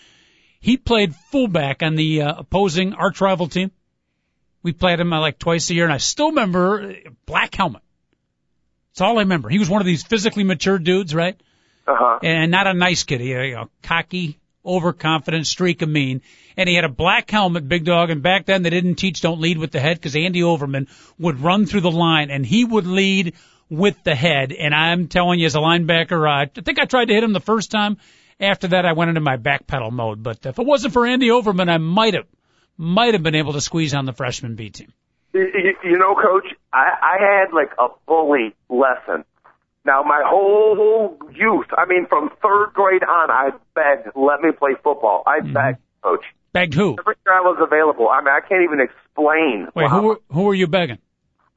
[0.61, 3.71] He played fullback on the uh, opposing arch rival team.
[4.63, 7.83] We played him uh, like twice a year, and I still remember uh, black helmet.
[8.95, 9.49] That's all I remember.
[9.49, 11.35] He was one of these physically mature dudes, right?
[11.85, 12.19] Uh huh.
[12.23, 13.19] and not a nice kid.
[13.19, 16.21] He, you know, cocky, overconfident, streak of mean,
[16.55, 18.09] and he had a black helmet, big dog.
[18.09, 20.87] And back then they didn't teach don't lead with the head because Andy Overman
[21.19, 23.33] would run through the line and he would lead
[23.69, 24.53] with the head.
[24.53, 27.41] And I'm telling you, as a linebacker, I think I tried to hit him the
[27.41, 27.97] first time.
[28.39, 30.23] After that, I went into my back pedal mode.
[30.23, 32.27] But if it wasn't for Andy Overman, I might have,
[32.77, 34.93] might have been able to squeeze on the freshman B team.
[35.35, 39.25] You, you- know, Coach, I, I had like a bully lesson.
[39.83, 44.51] Now, my whole, whole youth, I mean, from third grade on, I begged, let me
[44.51, 45.21] play football.
[45.27, 46.23] I begged, Coach.
[46.53, 46.95] Begged who?
[46.97, 48.07] Every year I was available.
[48.09, 49.67] I mean, I can't even explain.
[49.75, 50.97] Wait, who were, who were you begging?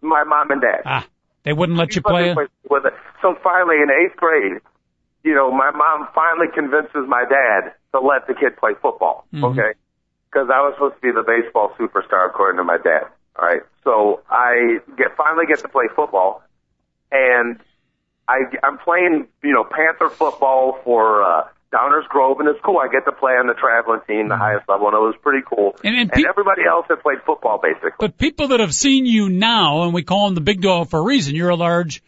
[0.03, 0.83] My mom and dad.
[0.85, 1.07] Ah,
[1.45, 2.35] they wouldn't let you play.
[2.35, 2.93] with it.
[3.23, 4.61] So finally, in eighth grade,
[5.25, 9.25] you know, my mom finally convinces my dad to let the kid play football.
[9.35, 9.73] Okay,
[10.31, 13.07] because I was supposed to be the baseball superstar according to my dad.
[13.39, 16.43] All right, so I get finally get to play football,
[17.13, 17.59] and
[18.27, 22.79] I I'm playing you know Panther football for uh, Downers Grove, and it's cool.
[22.79, 25.45] I get to play on the traveling team, the highest level, and it was pretty
[25.49, 25.77] cool.
[25.85, 27.91] And- and and everybody else had played football basically.
[28.01, 30.99] But people that have seen you now, and we call him the big dog for
[30.99, 32.03] a reason, you're a large,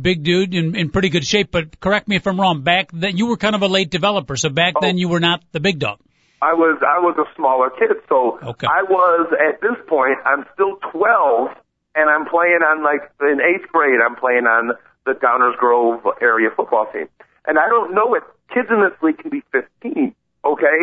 [0.00, 1.50] big dude in, in pretty good shape.
[1.50, 2.62] But correct me if I'm wrong.
[2.62, 5.42] Back then, you were kind of a late developer, so back then you were not
[5.50, 5.98] the big dog.
[6.42, 8.66] I was I was a smaller kid, so Okay.
[8.66, 11.50] I was at this point I'm still 12,
[11.94, 14.00] and I'm playing on like in eighth grade.
[14.00, 14.72] I'm playing on
[15.04, 17.08] the Downers Grove area football team,
[17.46, 18.22] and I don't know it.
[18.52, 20.14] Kids in this league can be 15.
[20.44, 20.78] Okay,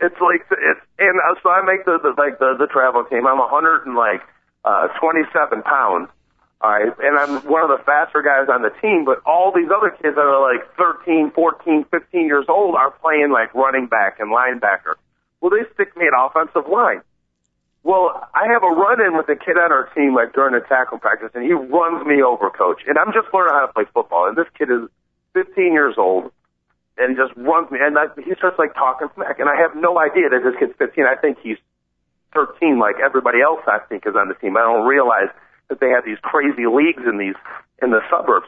[0.00, 3.26] it's like it's and uh, so I make the, the like the the travel team.
[3.26, 4.22] I'm 100 and like
[4.64, 6.08] uh 27 pounds.
[6.60, 9.72] All right, and I'm one of the faster guys on the team, but all these
[9.72, 14.20] other kids that are like 13, 14, 15 years old are playing like running back
[14.20, 15.00] and linebacker.
[15.40, 17.00] Well, they stick me at offensive line.
[17.82, 20.60] Well, I have a run in with a kid on our team like during a
[20.60, 22.84] tackle practice, and he runs me over, coach.
[22.86, 24.84] And I'm just learning how to play football, and this kid is
[25.32, 26.30] 15 years old
[27.00, 29.96] and just runs me, and I, he starts like talking smack, and I have no
[29.96, 31.08] idea that this kid's 15.
[31.08, 31.56] I think he's
[32.34, 34.60] 13, like everybody else I think is on the team.
[34.60, 35.32] I don't realize
[35.70, 37.38] that they have these crazy leagues in these
[37.80, 38.46] in the suburbs.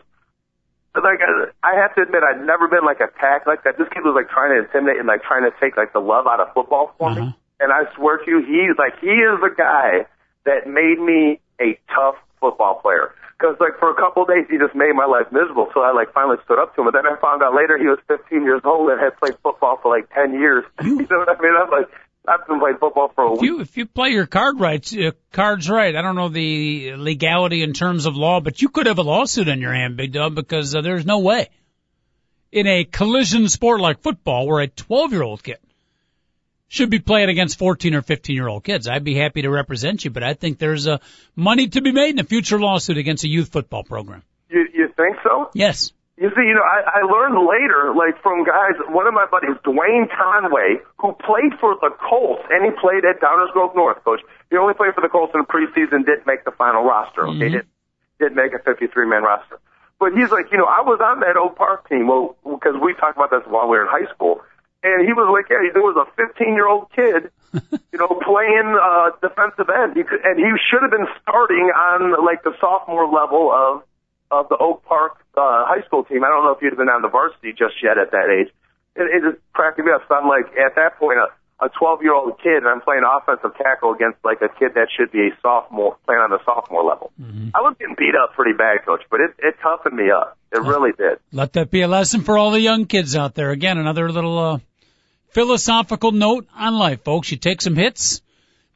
[0.93, 3.79] But like I I have to admit, I'd never been like attacked like that.
[3.79, 6.27] This kid was like trying to intimidate and like trying to take like the love
[6.27, 7.33] out of football for Uh-huh.
[7.33, 7.37] me.
[7.61, 10.05] And I swear to you, he's like he is the guy
[10.45, 13.15] that made me a tough football player.
[13.39, 15.71] Because like for a couple of days, he just made my life miserable.
[15.73, 16.89] So I like finally stood up to him.
[16.89, 19.79] And then I found out later he was 15 years old and had played football
[19.81, 20.65] for like 10 years.
[20.83, 21.55] You know what I mean?
[21.57, 21.89] I'm like,
[22.27, 23.51] I've been playing football for a If week.
[23.51, 25.95] you if you play your card right, uh, cards right.
[25.97, 29.49] I don't know the legality in terms of law, but you could have a lawsuit
[29.49, 31.49] on your hand, big dog, because uh, there's no way
[32.53, 35.59] in a collision sport like football where a 12 year old kid
[36.69, 38.87] should be playing against 14 or 15 year old kids.
[38.87, 41.01] I'd be happy to represent you, but I think there's a
[41.35, 44.23] money to be made in a future lawsuit against a youth football program.
[44.49, 45.51] You you think so?
[45.55, 45.93] Yes.
[46.23, 49.59] You see, you know, I, I learned later, like from guys, one of my buddies,
[49.67, 54.23] Dwayne Conway, who played for the Colts, and he played at Downers Grove North, coach.
[54.49, 57.27] He only played for the Colts in the preseason, didn't make the final roster.
[57.27, 57.67] Okay, mm-hmm.
[57.67, 57.67] did
[58.23, 59.59] did make a 53 man roster.
[59.99, 62.95] But he's like, you know, I was on that Oak Park team, well, because we
[62.95, 64.47] talked about this while we were in high school,
[64.87, 67.35] and he was like, yeah, there was a 15 year old kid,
[67.91, 72.15] you know, playing uh, defensive end, he could, and he should have been starting on
[72.23, 73.83] like the sophomore level of
[74.33, 76.25] of the Oak Park uh, high school team.
[76.25, 78.49] I don't know if you'd have been on the varsity just yet at that age.
[78.97, 80.03] It, it just cracked me up.
[80.09, 81.29] So I'm like, at that point, a,
[81.64, 84.88] a 12 year old kid, and I'm playing offensive tackle against like a kid that
[84.88, 87.12] should be a sophomore, playing on the sophomore level.
[87.21, 87.53] Mm-hmm.
[87.55, 90.37] I was getting beat up pretty bad, coach, but it, it toughened me up.
[90.51, 91.21] It really did.
[91.31, 93.51] Let that be a lesson for all the young kids out there.
[93.51, 94.59] Again, another little uh,
[95.31, 97.31] philosophical note on life, folks.
[97.31, 98.21] You take some hits,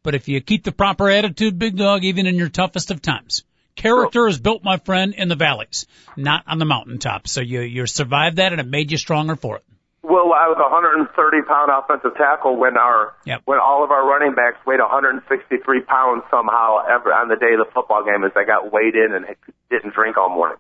[0.02, 3.44] but if you keep the proper attitude, big dog, even in your toughest of times,
[3.76, 5.86] Character is built, my friend, in the valleys,
[6.16, 7.30] not on the mountaintops.
[7.30, 9.64] So you you survived that, and it made you stronger for it.
[10.02, 11.10] Well, I was a 130
[11.50, 13.42] pound offensive tackle when our yep.
[13.44, 17.66] when all of our running backs weighed 163 pounds somehow ever on the day of
[17.66, 19.26] the football game as I got weighed in and
[19.68, 20.58] didn't drink all morning.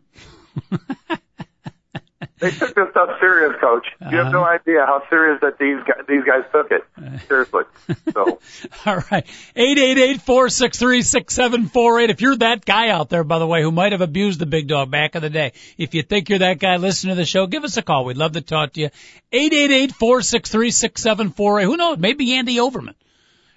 [2.38, 3.86] They took this stuff serious, Coach.
[4.10, 4.58] You have no uh-huh.
[4.60, 6.84] idea how serious that these guys, these guys took it.
[7.28, 7.62] Seriously.
[8.12, 8.40] So.
[8.86, 9.26] All right.
[9.54, 12.10] Eight eight eight four six three six seven four eight.
[12.10, 14.68] If you're that guy out there, by the way, who might have abused the big
[14.68, 17.46] dog back in the day, if you think you're that guy, listen to the show.
[17.46, 18.04] Give us a call.
[18.04, 18.90] We'd love to talk to you.
[19.32, 21.64] Eight eight eight four six three six seven four eight.
[21.64, 21.96] Who knows?
[21.96, 22.96] Maybe Andy Overman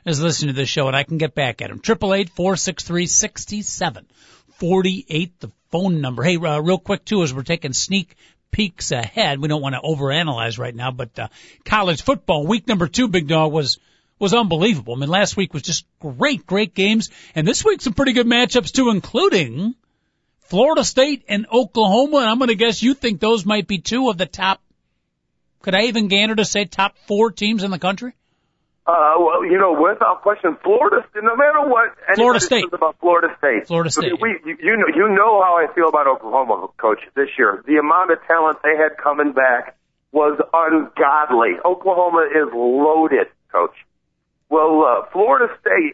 [0.06, 1.80] is listening to the show, and I can get back at him.
[1.80, 4.06] Triple eight four six three sixty seven
[4.52, 5.38] forty eight.
[5.42, 6.24] The phone number.
[6.24, 8.16] Hey, uh, real quick too, as we're taking sneak
[8.52, 9.40] peeks ahead.
[9.40, 11.28] We don't want to overanalyze right now, but uh,
[11.66, 13.80] college football week number two, Big Dog was
[14.18, 14.96] was unbelievable.
[14.96, 18.28] I mean, last week was just great, great games, and this week some pretty good
[18.28, 19.76] matchups too, including
[20.42, 22.18] Florida State and Oklahoma.
[22.18, 24.62] And I'm going to guess you think those might be two of the top.
[25.62, 28.14] Could I even gander to say top four teams in the country?
[28.90, 31.06] Uh, well, you know, without question, Florida.
[31.22, 33.68] No matter what, Florida State about Florida State.
[33.68, 34.18] Florida State.
[34.20, 36.98] We, you, you know, you know how I feel about Oklahoma, coach.
[37.14, 39.78] This year, the amount of talent they had coming back
[40.12, 41.62] was ungodly.
[41.64, 43.78] Oklahoma is loaded, coach.
[44.50, 45.94] Well, uh, Florida State,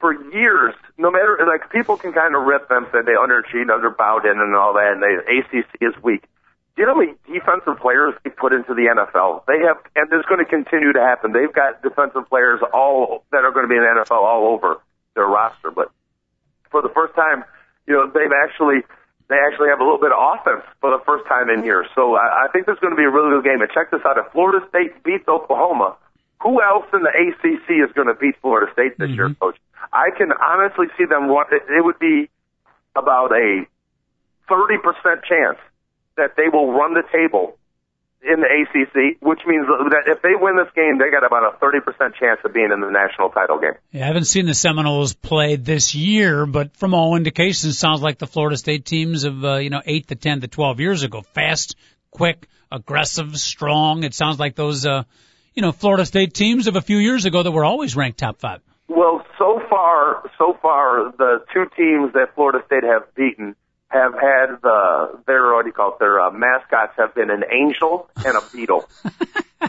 [0.00, 3.90] for years, no matter like people can kind of rip them, say they underachieved, under
[3.90, 6.24] Bowden, and all that, and they ACC is weak
[6.78, 9.42] you know how many defensive players they put into the NFL?
[9.50, 11.34] They have, and there's going to continue to happen.
[11.34, 14.78] They've got defensive players all that are going to be in the NFL all over
[15.14, 15.74] their roster.
[15.74, 15.90] But
[16.70, 17.42] for the first time,
[17.90, 18.86] you know, they've actually
[19.26, 21.86] they actually have a little bit of offense for the first time in years.
[21.94, 23.60] So I, I think there's going to be a really good game.
[23.60, 25.98] And check this out: if Florida State beats Oklahoma,
[26.38, 29.34] who else in the ACC is going to beat Florida State this mm-hmm.
[29.34, 29.58] year, Coach?
[29.92, 31.26] I can honestly see them.
[31.26, 32.30] It, it would be
[32.94, 33.66] about a
[34.46, 34.78] 30%
[35.26, 35.58] chance
[36.18, 37.56] that they will run the table
[38.20, 41.64] in the ACC, which means that if they win this game, they got about a
[41.64, 43.74] 30% chance of being in the national title game.
[43.92, 48.18] Yeah, I haven't seen the Seminoles play this year, but from all indications, sounds like
[48.18, 51.22] the Florida State teams of, uh, you know, 8 to 10 to 12 years ago.
[51.22, 51.76] Fast,
[52.10, 54.02] quick, aggressive, strong.
[54.02, 55.04] It sounds like those, uh,
[55.54, 58.40] you know, Florida State teams of a few years ago that were always ranked top
[58.40, 58.60] five.
[58.88, 63.54] Well, so far, so far, the two teams that Florida State have beaten
[63.88, 65.98] have had the their what do you call it?
[65.98, 68.88] Their uh, mascots have been an angel and a beetle.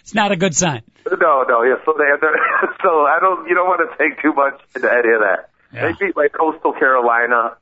[0.00, 0.82] it's not a good sign.
[1.06, 1.76] No, no, yeah.
[1.84, 2.32] So they have their
[2.82, 5.50] so I don't you don't want to take too much into any of that.
[5.72, 5.92] Yeah.
[5.92, 7.56] They beat like Coastal Carolina,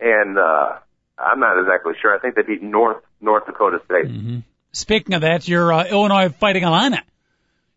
[0.00, 0.78] and uh
[1.16, 2.14] I'm not exactly sure.
[2.14, 4.06] I think they beat North North Dakota State.
[4.06, 4.38] Mm-hmm.
[4.72, 6.98] Speaking of that, your uh, Illinois Fighting Illini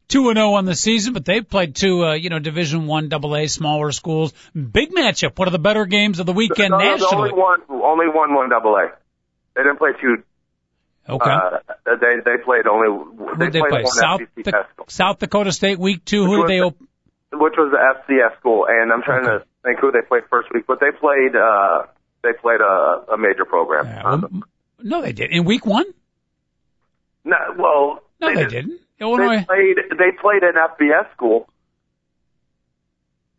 [0.08, 2.88] two and zero oh on the season, but they've played two, uh, you know, Division
[2.88, 4.34] One, Double A, smaller schools.
[4.54, 5.38] Big matchup.
[5.38, 7.32] One of the better games of the weekend no, nationally.
[7.32, 8.91] Only one, only one, one Double A.
[9.56, 10.24] They didn't play two.
[11.10, 11.30] Okay.
[11.30, 12.88] Uh, they they played only.
[13.38, 13.86] They, Who they played play?
[13.86, 16.24] South, da- South Dakota State week two.
[16.24, 16.60] Which Who did they?
[16.60, 19.44] The, which was the FCS school, and I'm trying okay.
[19.44, 21.36] to think who they played first week, but they played.
[21.36, 21.88] uh
[22.23, 23.86] They played a, a major program.
[23.86, 24.29] Yeah, well,
[24.84, 25.86] no, they did in week one.
[27.23, 28.81] No, well, no, they, they didn't.
[29.00, 29.37] Illinois.
[29.37, 29.77] They played.
[29.91, 31.48] They played an FBS school.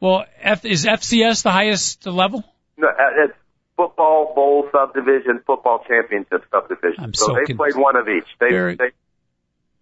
[0.00, 2.44] Well, F, is FCS the highest level?
[2.76, 3.34] No, uh, it's
[3.76, 7.02] football bowl subdivision, football championship subdivision.
[7.02, 8.26] I'm so, so they con- played one of each.
[8.38, 8.90] They, very, they,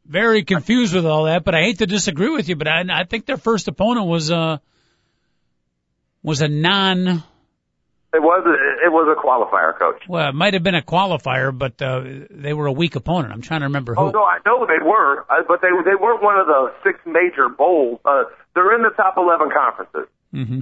[0.06, 3.04] very confused with all that, but I hate to disagree with you, but I, I
[3.04, 4.58] think their first opponent was uh
[6.22, 7.22] was a non.
[8.16, 10.02] It was a, it was a qualifier, coach.
[10.08, 13.34] Well, it might have been a qualifier, but uh, they were a weak opponent.
[13.34, 14.00] I'm trying to remember who.
[14.00, 16.98] Oh no, I know they were, uh, but they they weren't one of the six
[17.04, 18.00] major bowls.
[18.06, 20.08] Uh, they're in the top eleven conferences.
[20.32, 20.60] Mm-hmm.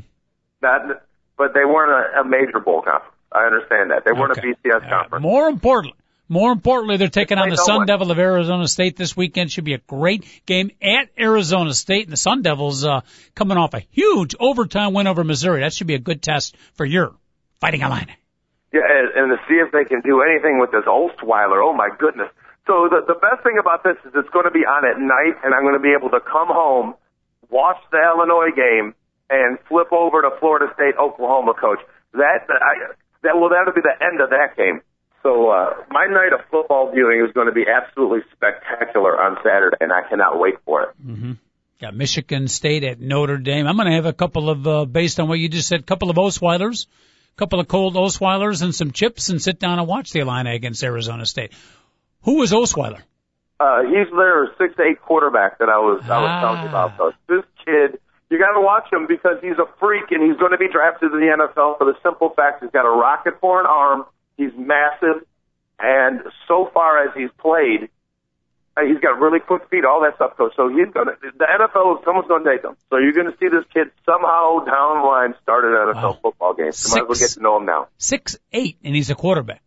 [0.62, 1.02] Not,
[1.38, 3.14] but they weren't a, a major bowl conference.
[3.30, 4.50] I understand that they weren't Okay.
[4.50, 4.90] a BCS All right.
[4.90, 5.22] conference.
[5.22, 5.98] More importantly,
[6.28, 9.52] more importantly, they're taking on the Sun what- Devil of Arizona State this weekend.
[9.52, 13.02] Should be a great game at Arizona State, and the Sun Devils uh,
[13.34, 15.60] coming off a huge overtime win over Missouri.
[15.60, 17.14] That should be a good test for your
[17.60, 18.16] Fighting Illini.
[18.72, 21.62] Yeah, and, and to see if they can do anything with this Osweiler.
[21.62, 22.28] Oh my goodness.
[22.66, 25.36] So the the best thing about this is it's going to be on at night,
[25.44, 26.94] and I'm going to be able to come home,
[27.50, 28.94] watch the Illinois game,
[29.30, 31.54] and flip over to Florida State Oklahoma.
[31.54, 31.78] Coach,
[32.12, 34.80] that I, that will that'll be the end of that game.
[35.22, 39.76] So uh, my night of football viewing is going to be absolutely spectacular on Saturday,
[39.80, 40.88] and I cannot wait for it.
[41.00, 41.38] mhm
[41.80, 43.66] Got Michigan State at Notre Dame.
[43.66, 45.82] I'm going to have a couple of, uh, based on what you just said, a
[45.82, 46.86] couple of Osweilers,
[47.36, 50.82] couple of cold Osweilers and some chips and sit down and watch the Illini against
[50.82, 51.52] Arizona State.
[52.22, 53.02] Who was Osweiler?
[53.60, 56.96] Uh, he's their six eight quarterback that I was I was telling you about.
[56.96, 60.52] So this kid, you got to watch him because he's a freak and he's going
[60.52, 63.60] to be drafted in the NFL for the simple fact he's got a rocket for
[63.60, 64.04] an arm.
[64.36, 65.24] He's massive,
[65.78, 67.88] and so far as he's played,
[68.76, 70.36] Uh, he's got really quick feet, all that stuff.
[70.36, 70.52] Coach.
[70.56, 71.04] So he's to
[71.38, 71.98] the NFL.
[72.00, 72.76] is Someone's going to take him.
[72.90, 76.18] So you're going to see this kid somehow down the line start an NFL Wow.
[76.22, 76.66] football game.
[76.66, 77.88] You might as well get to know him now.
[77.98, 79.62] Six eight, and he's a quarterback.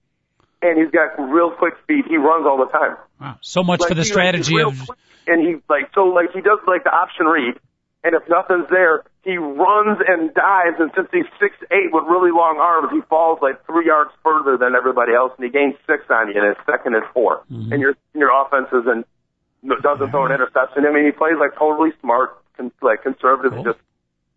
[0.61, 2.05] And he's got real quick feet.
[2.09, 2.97] He runs all the time.
[3.21, 3.37] Wow.
[3.41, 6.41] So much Like, for the he, strategy of, quick, and he like so like he
[6.41, 7.55] does like the option read,
[8.07, 12.31] and if nothing's there, he runs and dives, and since he's six eight with really
[12.31, 16.03] long arms, he falls like three yards further than everybody else, and he gains six
[16.09, 17.73] on you, and it's second and 4 Mm-hmm.
[17.73, 19.05] and your your offense isn't
[19.83, 20.85] doesn't throw an interception.
[20.87, 23.63] I mean, he plays like totally smart, con- like conservative, Cool.
[23.63, 23.79] just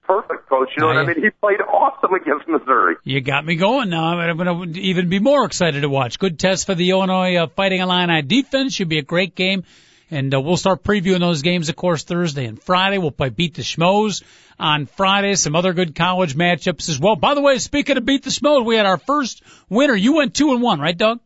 [0.03, 0.71] perfect coach.
[0.77, 1.23] You know Now what I mean?
[1.23, 2.97] He played awesome against Missouri.
[3.05, 4.07] you got me going now.
[4.19, 6.19] I'm going to even be more excited to watch.
[6.19, 8.75] Good test for the Illinois uh, Fighting Illini defense.
[8.75, 9.63] Should be a great game.
[10.11, 12.99] And uh, we'll start previewing those games, of course, Thursday and Friday.
[12.99, 14.23] We'll play Beat the Schmoes
[14.59, 15.37] on Friday.
[15.37, 17.15] Some other good college matchups as well.
[17.15, 19.95] By the way, speaking of Beat the Schmoes, we had our first winner.
[19.95, 21.21] You went two and one, right, Doug?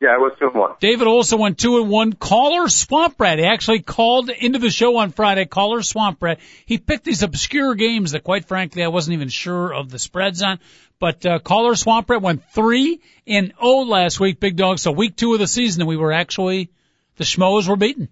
[0.00, 0.76] Yeah, I was two and one.
[0.80, 2.14] David also went two and one.
[2.14, 3.38] Caller Swamp Rat.
[3.38, 5.44] He actually called into the show on Friday.
[5.44, 6.40] Caller Swamp Rat.
[6.64, 10.40] He picked these obscure games that, quite frankly, I wasn't even sure of the spreads
[10.42, 10.58] on.
[10.98, 14.78] But uh, Caller Swamp Rat went three and oh last week, Big Dog.
[14.78, 16.70] So week two of the season, and we were actually
[17.16, 18.08] the Schmoes were beaten.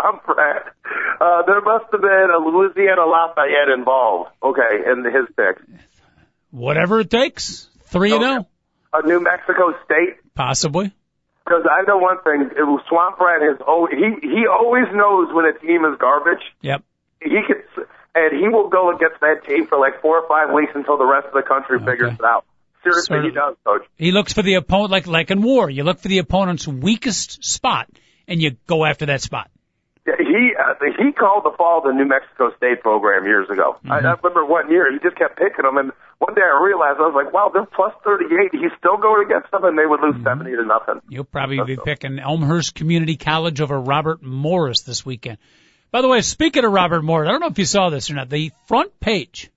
[0.00, 0.74] Swamp rat.
[1.20, 4.30] Uh, there must have been a Louisiana Lafayette involved.
[4.42, 5.62] Okay, in his pick.
[6.50, 7.68] Whatever it takes.
[7.86, 8.48] Three and Okay.
[8.94, 10.16] oh, A New Mexico State.
[10.34, 10.92] possibly.
[11.44, 15.34] Because I know one thing, it was Swamp Rat has always, he he always knows
[15.34, 16.42] when a team is garbage.
[16.62, 16.82] Yep.
[17.20, 20.72] He gets and he will go against that team for like four or five weeks
[20.74, 22.44] until the rest of the country figures it out.
[22.84, 23.82] Seriously, he does, coach.
[23.96, 25.68] He looks for the opponent, like like in war.
[25.70, 27.88] You look for the opponent's weakest spot,
[28.28, 29.50] and you go after that spot.
[30.04, 33.78] Yeah, he uh, he called the fall of the New Mexico State program years ago.
[33.88, 36.98] I, I remember one year he just kept picking them, and one day I realized
[36.98, 38.50] I was like, wow, they're plus thirty eight.
[38.50, 41.00] He's still going against them, and they would lose seventy to nothing.
[41.08, 45.38] You'll probably be picking Elmhurst Community College over Robert Morris this weekend.
[45.92, 48.14] By the way, speaking of Robert Morris, I don't know if you saw this or
[48.14, 48.28] not.
[48.28, 49.50] The front page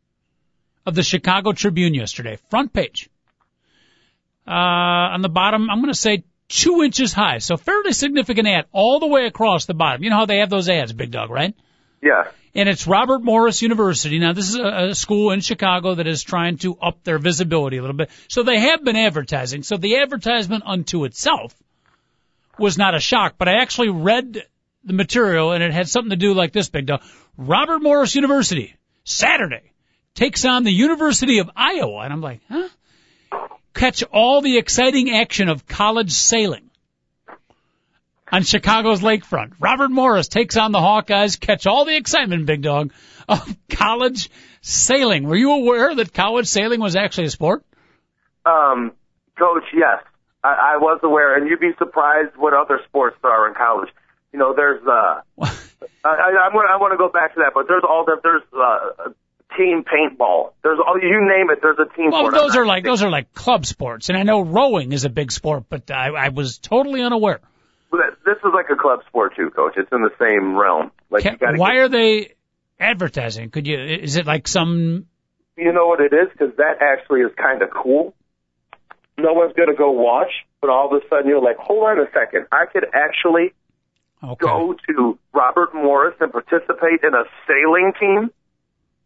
[0.85, 3.09] of the Chicago Tribune yesterday, front page.
[4.47, 7.39] Uh, on the bottom, I'm going to say two inches high.
[7.39, 10.03] So fairly significant ad all the way across the bottom.
[10.03, 11.53] You know how they have those ads, Big Dog, right?
[12.01, 12.25] Yeah,
[12.55, 14.17] and it's Robert Morris University.
[14.17, 17.77] Now, this is a, a school in Chicago that is trying to up their visibility
[17.77, 18.09] a little bit.
[18.29, 19.63] So they have been advertising.
[19.63, 21.53] So the advertisement unto itself
[22.57, 24.41] was not a shock, but I actually read
[24.85, 27.01] the material and it had something to do like this, Big Dog.
[27.37, 29.73] Robert Morris University, Saturday,
[30.13, 32.03] takes on the University of Iowa.
[32.03, 32.69] And I'm like, huh?
[33.76, 36.69] Catch all the exciting action of college sailing
[38.32, 39.53] on Chicago's lakefront.
[39.59, 41.39] Robert Morris takes on the Hawkeyes.
[41.39, 42.91] Catch all the excitement, big dog,
[43.30, 45.26] of college sailing.
[45.26, 47.63] Were you aware that college sailing was actually a sport?
[48.45, 48.93] um,
[49.38, 49.63] coach.
[49.73, 50.03] Yes,
[50.43, 53.89] I, I was aware, and you'd be surprised what other sports there are in college.
[54.32, 55.49] You know, there's uh, I,
[56.03, 58.43] I, I'm gonna, I want to go back to that, but there's all the there's
[58.53, 59.09] uh,
[59.58, 60.51] team paintball.
[60.64, 61.60] There's all you name it.
[61.62, 62.12] There's a team.
[62.12, 65.10] well, those are like those are like club sports, and I know rowing is a
[65.10, 67.39] big sport, but I, I was totally unaware.
[67.91, 69.74] But This is like a club sport too, coach.
[69.78, 70.91] It's in the same realm.
[71.10, 72.34] Like you Ca- got Why are they
[72.80, 73.49] advertising?
[73.51, 73.80] Could you?
[73.80, 75.06] Is it like some?
[75.58, 76.28] You know what it is?
[76.32, 78.14] Because that actually is kind of cool.
[79.18, 81.99] No one's going to go watch, but all of a sudden you're like, hold on
[81.99, 82.47] a second.
[82.51, 83.53] I could actually
[84.22, 84.45] Okay.
[84.45, 88.32] go to Robert Morris and participate in a sailing team.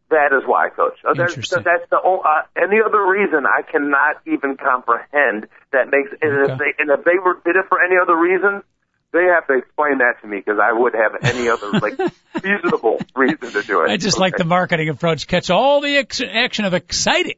[0.09, 0.97] That is why, Coach.
[1.03, 1.63] That's, Interesting.
[1.63, 6.09] that's the o- uh, any other reason I cannot even comprehend that makes.
[6.21, 6.53] And Okay.
[6.53, 8.63] if they and if they were did it for any other reason,
[9.13, 11.97] they have to explain that to me because I would have any other like
[12.41, 13.91] feasible reason to do it.
[13.91, 15.27] I just like the marketing approach.
[15.27, 17.35] Catch all the ex- action of exciting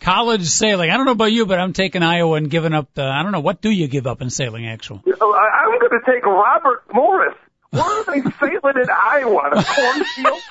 [0.00, 0.90] college sailing.
[0.90, 3.02] I don't know about you, but I'm taking Iowa and giving up the.
[3.04, 5.00] I don't know what do you give up in sailing actually.
[5.06, 5.10] I,
[5.64, 7.34] I'm going to take Robert Morris.
[7.70, 9.50] Where are they sailing in Iowa?
[9.52, 10.40] A cornfield?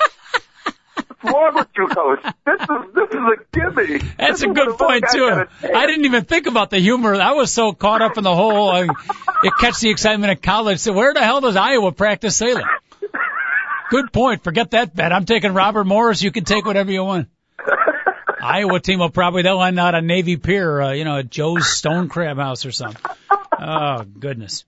[1.24, 2.22] Wrong with you, Coach?
[2.45, 3.97] This is this is a gimme.
[4.18, 5.28] That's This a good point too.
[5.30, 5.49] gotta.
[5.76, 7.16] I didn't even think about the humor.
[7.16, 8.70] I was so caught up in the whole.
[8.70, 8.88] Uh,
[9.43, 10.80] it catch the excitement of college.
[10.80, 12.66] So where the hell does Iowa practice sailing?
[13.89, 14.43] Good point.
[14.43, 15.11] Forget that bet.
[15.13, 16.22] I'm taking Robert Morris.
[16.22, 17.28] You can take whatever you want.
[18.41, 21.68] Iowa team will probably they'll end out on Navy Pier, uh, you know, at Joe's
[21.68, 23.01] Stone Crab House or something.
[23.59, 24.66] Oh goodness.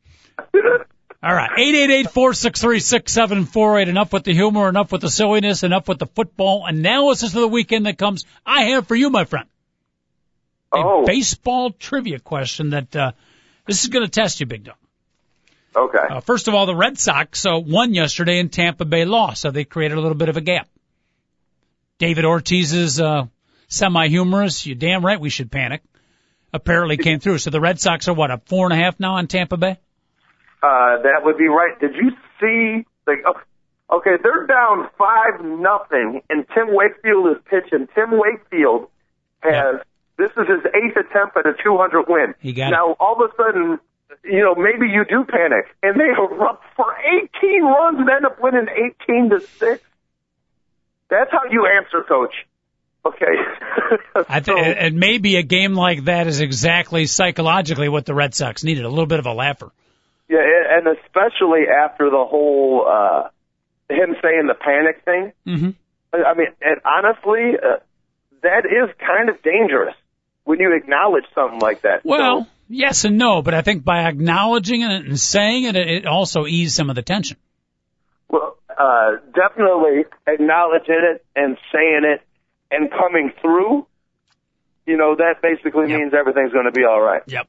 [3.09, 3.87] Seven four eight.
[3.89, 7.47] Enough with the humor, enough with the silliness, enough with the football analysis of the
[7.47, 8.25] weekend that comes.
[8.45, 9.47] I have for you, my friend,
[10.73, 13.11] a Oh, baseball trivia question that uh,
[13.65, 14.75] this is going to test you, Big Dog.
[15.75, 15.97] okay.
[16.09, 19.51] Uh, first of all, the Red Sox uh, won yesterday and Tampa Bay lost, so
[19.51, 20.67] they created a little bit of a gap.
[21.99, 23.25] David Ortiz's uh,
[23.69, 25.81] semi-humorous, you damn right we should panic,
[26.53, 27.39] apparently came through.
[27.39, 29.77] So the Red Sox are what, up four and a half now on Tampa Bay?
[30.63, 31.79] Uh, that would be right.
[31.79, 32.85] Did you see?
[33.05, 37.87] Like, oh, okay, they're down five nothing, and Tim Wakefield is pitching.
[37.95, 38.89] Tim Wakefield
[39.41, 39.81] has
[40.17, 42.33] this is his eighth attempt at a 200 win.
[42.39, 42.71] He got it.
[42.71, 43.77] now all of a sudden,
[44.23, 46.93] you know, maybe you do panic, and they erupt for
[47.39, 48.67] 18 runs and end up winning
[49.07, 49.83] 18 to six.
[51.09, 52.33] That's how you answer, Coach.
[53.05, 53.25] Okay.
[54.29, 58.33] I So- th- and maybe a game like that is exactly psychologically what the Red
[58.35, 59.71] Sox needed, a little bit of a laugher.
[60.29, 60.39] Yeah,
[60.71, 63.29] and especially after the whole uh
[63.89, 65.31] him saying the panic thing.
[65.45, 65.69] hmm
[66.13, 67.77] I mean, and honestly, uh,
[68.41, 69.93] that is kind of dangerous
[70.45, 72.03] when you acknowledge something like that.
[72.05, 76.05] Well, So, yes and no, but I think by acknowledging it and saying it, it
[76.05, 77.37] also eased some of the tension.
[78.29, 82.21] well, uh, definitely acknowledging it and saying it
[82.71, 83.85] and coming through.
[84.85, 85.99] You know, that basically Yep.
[85.99, 87.21] means everything's going to be all right.
[87.27, 87.47] Yep.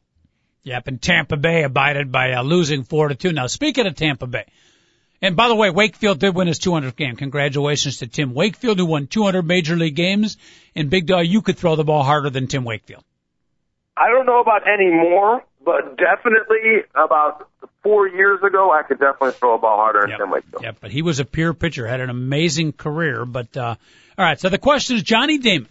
[0.69, 0.87] Yep.
[0.89, 3.33] And Tampa Bay abided by uh, losing four to two.
[3.33, 4.45] Now, speaking of Tampa Bay,
[5.23, 7.17] and by the way, Wakefield did win his 200th game.
[7.17, 10.37] Congratulations to Tim Wakefield, who won 200 major league games.
[10.77, 13.03] And Big Dog, you could throw the ball harder than Tim Wakefield.
[13.97, 17.49] I don't know about any more, but definitely about
[17.83, 20.19] four years ago, I could definitely throw a ball harder than Yep.
[20.19, 20.63] Tim Wakefield.
[20.63, 20.77] Yep.
[20.81, 23.25] But he was a pure pitcher, had an amazing career.
[23.25, 23.75] But uh,
[24.19, 24.39] all right.
[24.39, 25.69] So the question is Johnny Damon.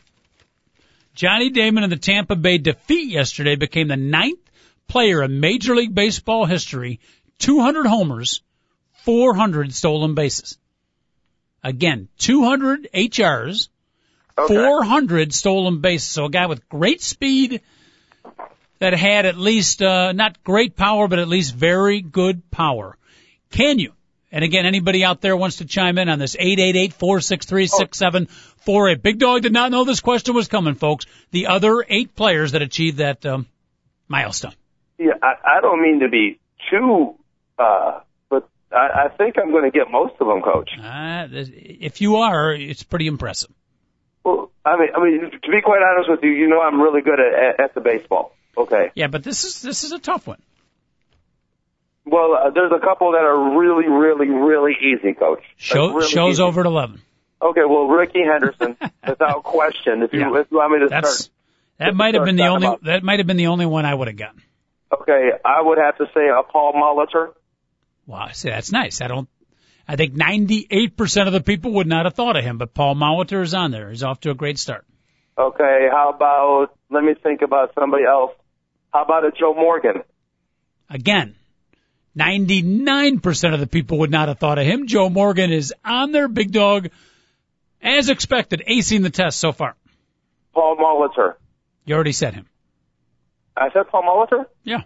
[1.15, 4.39] Johnny Damon in the Tampa Bay defeat yesterday became the ninth
[4.87, 6.99] player in Major League Baseball history,
[7.39, 8.41] 200 homers,
[9.03, 10.57] 400 stolen bases.
[11.63, 13.69] Again, 200 HRs,
[14.39, 14.53] Okay.
[14.53, 16.09] 400 stolen bases.
[16.09, 17.61] So a guy with great speed
[18.79, 22.95] that had at least, uh, not great power, but at least very good power.
[23.49, 23.93] Can you?
[24.31, 29.01] And again, anybody out there wants to chime in on this, 888-463-6748.
[29.01, 31.07] Big Dog did not know this question was coming, folks.
[31.31, 33.47] The other eight players that achieved that, um,
[34.07, 34.53] milestone.
[34.97, 36.39] Yeah, I, I don't mean to be
[36.71, 37.15] too,
[37.59, 40.71] uh, but I, I think I'm going to get most of them, Coach.
[40.81, 43.51] Uh, if you are, it's pretty impressive.
[44.23, 47.01] Well, I mean, I mean, to be quite honest with you, you know, I'm really
[47.01, 48.33] good at, at the baseball.
[48.57, 48.91] Okay.
[48.95, 50.41] Yeah, but this is, this is a tough one.
[52.05, 55.43] Well, uh, there's a couple that are really, really, really easy, Coach.
[55.57, 56.43] Show, really show's easy.
[56.43, 57.01] over at 11.
[57.41, 58.77] Okay, well, Rickey Henderson,
[59.07, 60.01] without question.
[60.03, 60.39] If you, Yeah.
[60.41, 61.29] if you want me to That's, start,
[61.79, 63.93] that might have been the only, about- that might have been the only one I
[63.93, 64.41] would have gotten.
[64.91, 67.33] Okay, I would have to say uh, Paul Molitor.
[68.05, 69.01] Wow, see, that's nice.
[69.01, 69.27] I don't,
[69.87, 73.41] I think 98% of the people would not have thought of him, but Paul Molitor
[73.41, 73.89] is on there.
[73.89, 74.85] He's off to a great start.
[75.37, 76.69] Okay, how about?
[76.89, 78.31] Let me think about somebody else.
[78.93, 80.03] How about a Joe Morgan?
[80.89, 81.35] Again,
[82.17, 84.87] 99% of the people would not have thought of him.
[84.87, 86.89] Joe Morgan is on there, big dog,
[87.81, 89.75] as expected, acing the test so far.
[90.53, 91.35] Paul Molitor.
[91.85, 92.47] You already said him.
[93.59, 94.45] I said Paul Molitor.
[94.63, 94.81] Yeah.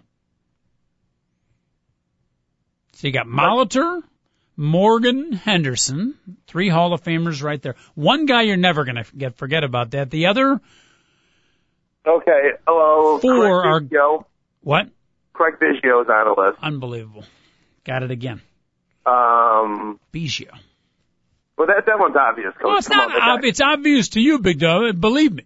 [2.94, 4.02] So you got Molitor,
[4.56, 6.14] Morgan, Henderson,
[6.46, 7.74] three Hall of Famers right there.
[7.94, 10.10] One guy you're never going to forget, forget about that.
[10.10, 10.60] The other,
[12.06, 12.50] Okay.
[12.66, 13.18] Hello.
[13.18, 14.24] Four Craig are- Biggio.
[14.62, 14.88] what?
[15.32, 16.58] Craig Biggio's on the list.
[16.62, 17.24] Unbelievable.
[17.84, 18.40] Got it again.
[19.06, 20.50] Um, Biggio.
[21.56, 22.52] well, that that one's obvious.
[22.54, 22.64] Coach.
[22.64, 23.22] Well, it's Come not.
[23.22, 25.00] on, ob- it's obvious to you, Big Dog.
[25.00, 25.44] Believe me.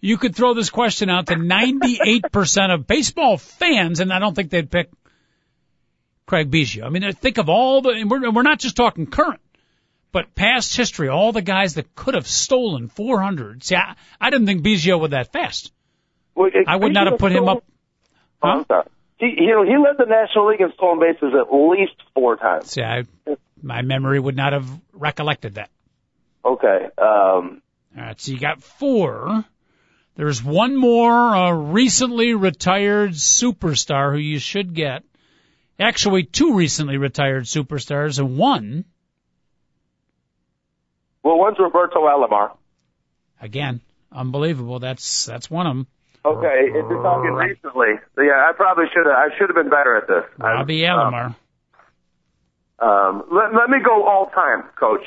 [0.00, 4.50] You could throw this question out to 98% of baseball fans, and I don't think
[4.50, 4.90] they'd pick
[6.26, 6.84] Craig Biggio.
[6.84, 7.90] I mean, think of all the.
[7.90, 9.40] And we're, we're not just talking current,
[10.12, 13.64] But past history, all the guys that could have stolen 400.
[13.64, 15.72] See, I, I didn't think Biggio was that fast.
[16.34, 17.64] Well, I would not have put him up.
[18.42, 18.86] Oh, I'm sorry.
[19.18, 22.70] He, you know, he led the National League in stolen bases at least four times.
[22.70, 23.02] See, I,
[23.60, 25.70] my memory would not have recollected that.
[26.44, 26.86] Okay.
[26.96, 27.60] Um,
[27.96, 29.44] All right, so you got four.
[30.18, 35.04] There's one more uh, recently retired superstar who you should get.
[35.78, 38.84] Actually, two recently retired superstars and one,
[41.22, 42.50] well, one's Roberto Alomar.
[43.40, 44.80] again, unbelievable.
[44.80, 45.86] That's that's one of them.
[46.24, 49.14] Okay, if you're talking recently, yeah, I probably should have.
[49.14, 50.24] I should have been better at this.
[50.40, 51.36] I- Robbie um, Alomar.
[52.80, 55.04] Um, let, let me go all time, coach.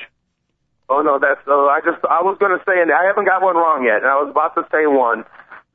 [0.91, 1.39] Oh no, that's.
[1.47, 2.03] Uh, I just.
[2.03, 4.03] I was going to say, and I haven't got one wrong yet.
[4.03, 5.23] And I was about to say one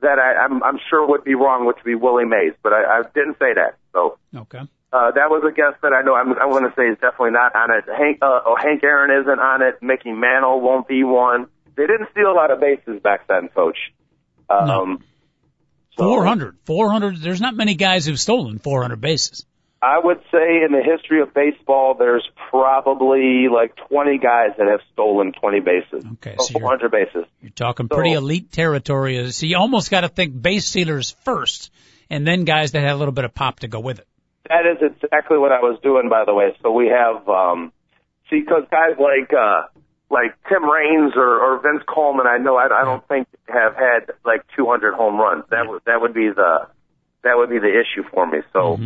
[0.01, 2.99] that I, I'm, I'm sure would be wrong, which would be Willie Mays, but I,
[2.99, 3.81] I didn't say that.
[3.93, 4.59] So Okay.
[4.93, 6.13] uh, that was a guess that I know.
[6.13, 7.85] I'm, I'm going to say is definitely not on it.
[7.89, 8.19] Hank.
[8.21, 9.81] Uh, oh, Hank Aaron isn't on it.
[9.81, 11.47] Mickey Mantle won't be one.
[11.75, 13.77] They didn't steal a lot of bases back then, coach.
[14.51, 15.03] Um,
[15.97, 16.57] so 400.
[16.65, 17.17] 400.
[17.17, 19.45] There's not many guys who've stolen 400 bases.
[19.81, 24.79] I would say in the history of baseball, there's probably like 20 guys that have
[24.93, 26.03] stolen 20 bases.
[26.13, 27.25] Okay, or so you're- 400 bases.
[27.41, 29.31] You're talking pretty elite territory.
[29.31, 31.71] So you almost got to think base stealers first,
[32.09, 34.07] and then guys that had a little bit of pop to go with it.
[34.49, 36.55] That is exactly what I was doing, by the way.
[36.63, 37.71] So we have, um,
[38.29, 39.63] see, because guys like, uh,
[40.09, 44.13] like Tim Raines or, or Vince Coleman, I know I, I don't think have had
[44.25, 45.43] like 200 home runs.
[45.51, 46.67] That would that would be the
[47.23, 48.39] that would be the issue for me.
[48.53, 48.79] So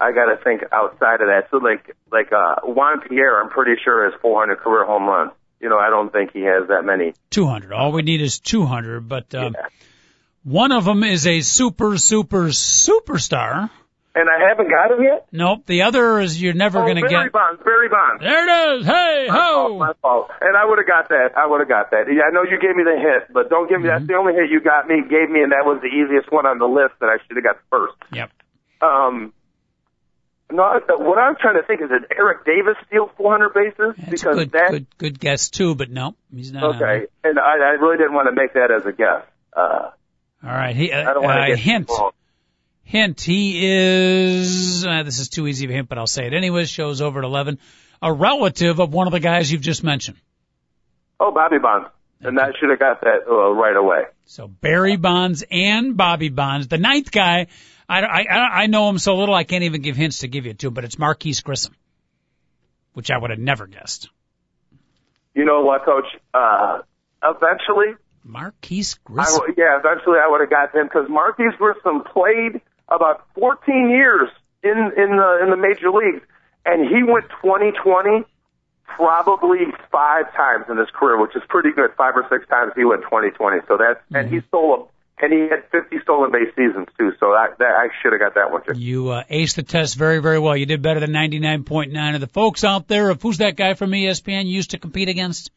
[0.00, 1.48] I got to think outside of that.
[1.50, 5.32] So like like uh, Juan Pierre, I'm pretty sure has 400 career home runs.
[5.60, 7.12] You know, I don't think he has that many.
[7.30, 7.72] 200.
[7.72, 9.66] All we need is 200, but um, Yeah.
[10.42, 13.68] one of them is a super, super, superstar.
[14.12, 15.26] And I haven't got him yet.
[15.30, 15.66] Nope.
[15.66, 17.32] The other is you're never oh, going to Barry get.
[17.32, 18.20] Bonds, Barry Bonds.
[18.20, 18.86] There it is.
[18.86, 19.78] Hey, My fault, ho.
[19.78, 20.30] my fault.
[20.40, 21.36] And I would have got that.
[21.36, 22.06] I would have got that.
[22.10, 24.34] Yeah, I know you gave me the hint, but don't give me that's the only
[24.34, 26.98] hint you got me gave me, and that was the easiest one on the list
[27.00, 27.94] that I should have got first.
[28.12, 28.30] Yep.
[28.82, 29.32] Um,
[30.52, 33.94] no, what I'm trying to think is did Eric Davis steal 400 bases?
[33.96, 36.76] That's a because good, that good, good guess too, but no, he's not.
[36.76, 39.24] okay, and I, I really didn't want to make that as a guess.
[39.52, 39.90] Uh,
[40.44, 40.76] All right.
[40.76, 41.90] He, uh, I don't want to uh, hint.
[42.84, 43.20] Hint.
[43.20, 44.84] He is.
[44.84, 46.68] Uh, this is too easy of a hint, but I'll say it anyways.
[46.68, 47.58] Shows over at 11.
[48.02, 50.16] A relative of one of the guys you've just mentioned.
[51.20, 51.88] Oh, Bobby Bonds,
[52.20, 54.04] and that should have got that uh, right away.
[54.24, 56.68] So Barry Bonds and Bobby Bonds.
[56.68, 57.48] The ninth guy,
[57.90, 60.54] I, I, I know him so little I can't even give hints to give you
[60.54, 61.74] to, but it's Marquis Grissom,
[62.92, 64.08] which I would have never guessed.
[65.34, 66.06] You know what, Coach?
[66.32, 66.82] Uh,
[67.22, 69.40] eventually, Marquis I Grissom.
[69.40, 74.28] w- yeah, eventually I would have got him because Marquis Grissom played about 14 years
[74.62, 76.22] in in the in the major leagues,
[76.64, 78.24] and he went 2020
[78.84, 81.90] probably five times in his career, which is pretty good.
[81.96, 83.58] Five or six times he went 2020.
[83.66, 84.89] So that's and he stole a
[85.22, 87.12] and he had 50 stolen base seasons too.
[87.20, 88.78] So that, that I should have got that one too.
[88.78, 90.56] You uh, aced the test very, very well.
[90.56, 93.10] You did better than 99.9 of the folks out there.
[93.10, 95.50] If who's that guy from ESPN you used to compete against?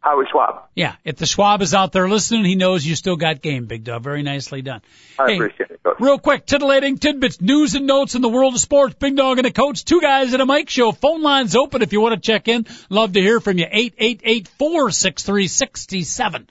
[0.00, 0.62] Howie Schwab.
[0.76, 3.82] Yeah, if the Schwab is out there listening, he knows you still got game, Big
[3.82, 4.04] Dog.
[4.04, 4.80] Very nicely done.
[5.18, 5.96] I Hey, appreciate it, Coach.
[5.98, 8.94] Real quick, titillating tidbits, news and notes in the world of sports.
[8.94, 10.92] Big Dog and a coach, two guys at a mic show.
[10.92, 12.66] Phone lines open if you want to check in.
[12.88, 13.66] Love to hear from you.
[13.68, 16.46] Eight eight eight four six three sixty seven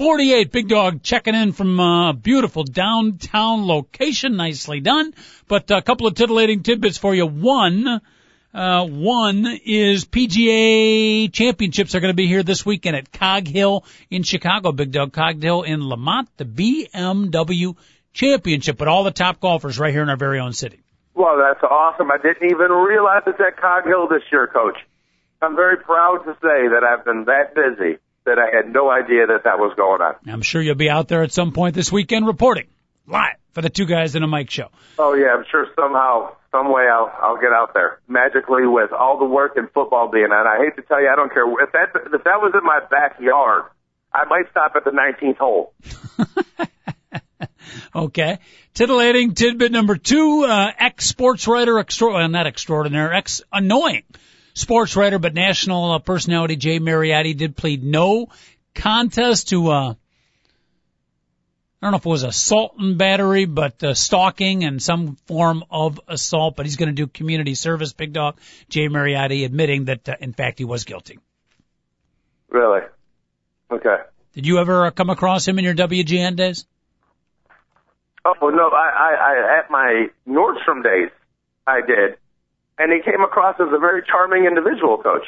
[0.00, 0.50] forty eight.
[0.50, 4.34] Big Dog checking in from a beautiful downtown location.
[4.34, 5.12] Nicely done.
[5.46, 7.26] But a couple of titillating tidbits for you.
[7.26, 8.00] One.
[8.52, 13.84] Uh, one is PGA championships are going to be here this weekend at Cog Hill
[14.10, 14.72] in Chicago.
[14.72, 17.76] Big Dog Cog Hill in Lemont, the BMW
[18.12, 20.80] championship, but all the top golfers right here in our very own city.
[21.14, 22.10] Well, that's awesome.
[22.10, 24.78] I didn't even realize it's at Cog Hill this year, Coach.
[25.42, 29.26] I'm very proud to say that I've been that busy that I had no idea
[29.26, 30.14] that that was going on.
[30.26, 32.66] I'm sure you'll be out there at some point this weekend reporting
[33.06, 34.68] live for the two guys in a mic show.
[34.98, 39.18] Oh yeah, I'm sure somehow, some way, I'll I'll get out there magically with all
[39.18, 40.46] the work and football being on.
[40.46, 42.80] I hate to tell you, I don't care if that if that was in my
[42.90, 43.64] backyard,
[44.12, 45.74] I might stop at the 19th hole.
[47.94, 48.38] Okay.
[48.74, 54.04] Titillating tidbit number two, uh, ex sports writer, extra, well, not extraordinary, ex annoying
[54.60, 58.28] sports writer, but national uh, personality Jay Mariotti did plead no
[58.74, 59.96] contest to, uh, I
[61.82, 66.00] don't know if it was assault and battery, but uh, stalking and some form of
[66.06, 67.92] assault, but he's going to do community service.
[67.92, 68.38] Big dog
[68.68, 71.18] Jay Mariotti admitting that, uh, in fact, he was guilty.
[72.48, 72.82] Really?
[73.70, 73.96] Okay.
[74.34, 76.66] Did you ever uh, come across him in your WGN days?
[78.24, 81.10] Oh no, I, I, I at my Nordstrom days,
[81.66, 82.18] I did,
[82.80, 85.26] and he came across as a very charming individual, Coach.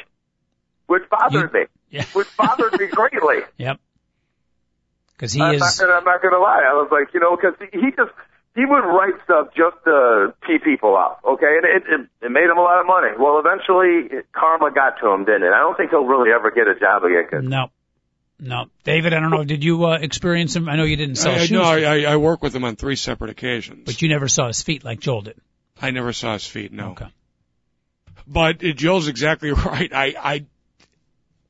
[0.87, 2.05] which bothered You- me, Yeah.
[2.13, 3.41] which bothered me greatly.
[3.57, 3.79] Yep.
[5.15, 5.61] Because he I'm, is.
[5.61, 6.63] not gonna, I'm not gonna lie.
[6.67, 8.11] I was like, you know, because he, he just
[8.55, 12.45] he would write stuff just to tee people off, okay, and it, it it made
[12.49, 13.09] him a lot of money.
[13.17, 15.53] Well, eventually, karma got to him, didn't it?
[15.53, 17.27] I don't think he'll really ever get a job again.
[17.29, 17.67] 'cause- No.
[18.39, 18.65] No.
[18.83, 19.43] David, I don't know.
[19.45, 20.67] Did you uh, experience him?
[20.67, 22.75] I know you didn't sell I, shoes, no, I, I, I work with him on
[22.75, 23.83] three separate occasions.
[23.85, 25.37] but you never saw his feet like Joel did.
[25.81, 26.73] I never saw his feet.
[26.73, 26.89] No.
[26.91, 27.05] Okay.
[28.27, 29.91] But uh, Joe's exactly right.
[29.93, 30.45] I, I,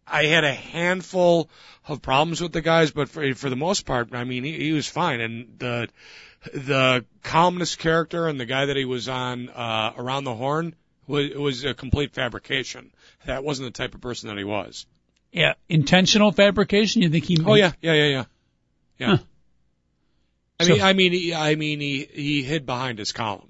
[0.08, 1.50] I had a handful
[1.88, 4.72] of problems with the guys, but for, for the most part, I mean, he, he
[4.72, 5.22] was fine.
[5.22, 5.88] And the,
[6.54, 10.76] the calmness character and the guy that he was on, uh, around the horn
[11.08, 12.92] was, was a complete fabrication.
[13.26, 14.86] That wasn't the type of person that he was.
[15.32, 15.54] Yeah.
[15.70, 17.02] Intentional fabrication?
[17.02, 17.38] You think he.
[17.44, 18.24] Oh yeah, yeah, yeah, yeah.
[19.00, 19.08] Yeah.
[19.08, 19.18] Huh.
[20.60, 23.50] I So- mean, I mean, he, I mean, he he hid behind his column,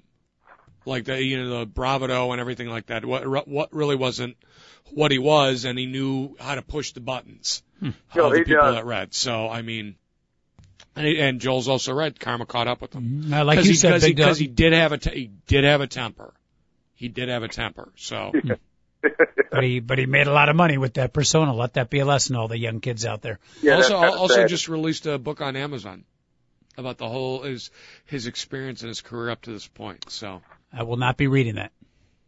[0.86, 3.04] like the you know the bravado and everything like that.
[3.04, 4.36] What what really wasn't
[4.92, 7.90] what he was, and he knew how to push the buttons Hmm.
[8.14, 8.74] Yo, the he people does.
[8.76, 9.12] that read.
[9.14, 9.96] So I mean,
[10.94, 12.20] and, and Joel's also read.
[12.20, 14.46] Karma caught up with him Uh, like because you he, said, cause he, Big he
[14.46, 16.32] did have a te- he did have a temper.
[16.94, 17.92] He did have a temper.
[17.96, 18.32] So
[19.50, 21.54] But he, but he made a lot of money with that persona.
[21.54, 23.38] Let that be a lesson to all the young kids out there.
[23.62, 24.48] Yeah, also that's kinda also sad.
[24.48, 26.04] just released a book on Amazon
[26.76, 27.70] about the whole his
[28.06, 30.06] his experience and his career up to this point.
[30.10, 30.42] So.
[30.76, 31.72] I will not be reading that.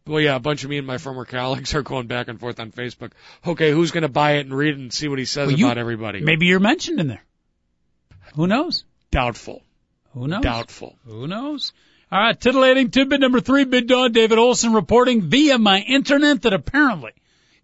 [0.05, 2.59] Well, yeah, a bunch of me and my former colleagues are going back and forth
[2.59, 3.11] on Facebook.
[3.45, 5.57] Okay, who's going to buy it and read it and see what he says Well,
[5.57, 6.21] you- about everybody?
[6.21, 7.23] Maybe you're mentioned in there.
[8.35, 8.85] Who knows?
[9.11, 9.61] Doubtful.
[10.13, 10.43] Who knows?
[10.43, 10.97] Doubtful.
[11.05, 11.73] Who knows?
[12.09, 16.53] All right, titillating tidbit number three, Big Dog David Olson reporting via my internet that
[16.53, 17.11] apparently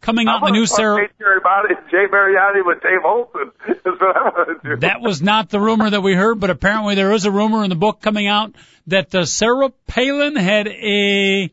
[0.01, 1.07] coming out in the new Sarah.
[1.07, 3.51] Jay Mariotti, with Dave Olson.
[3.67, 4.75] That's what I want to do.
[4.81, 7.69] That was not the rumor that we heard, but apparently there is a rumor in
[7.69, 8.53] the book coming out
[8.87, 11.51] that uh, Sarah Palin had a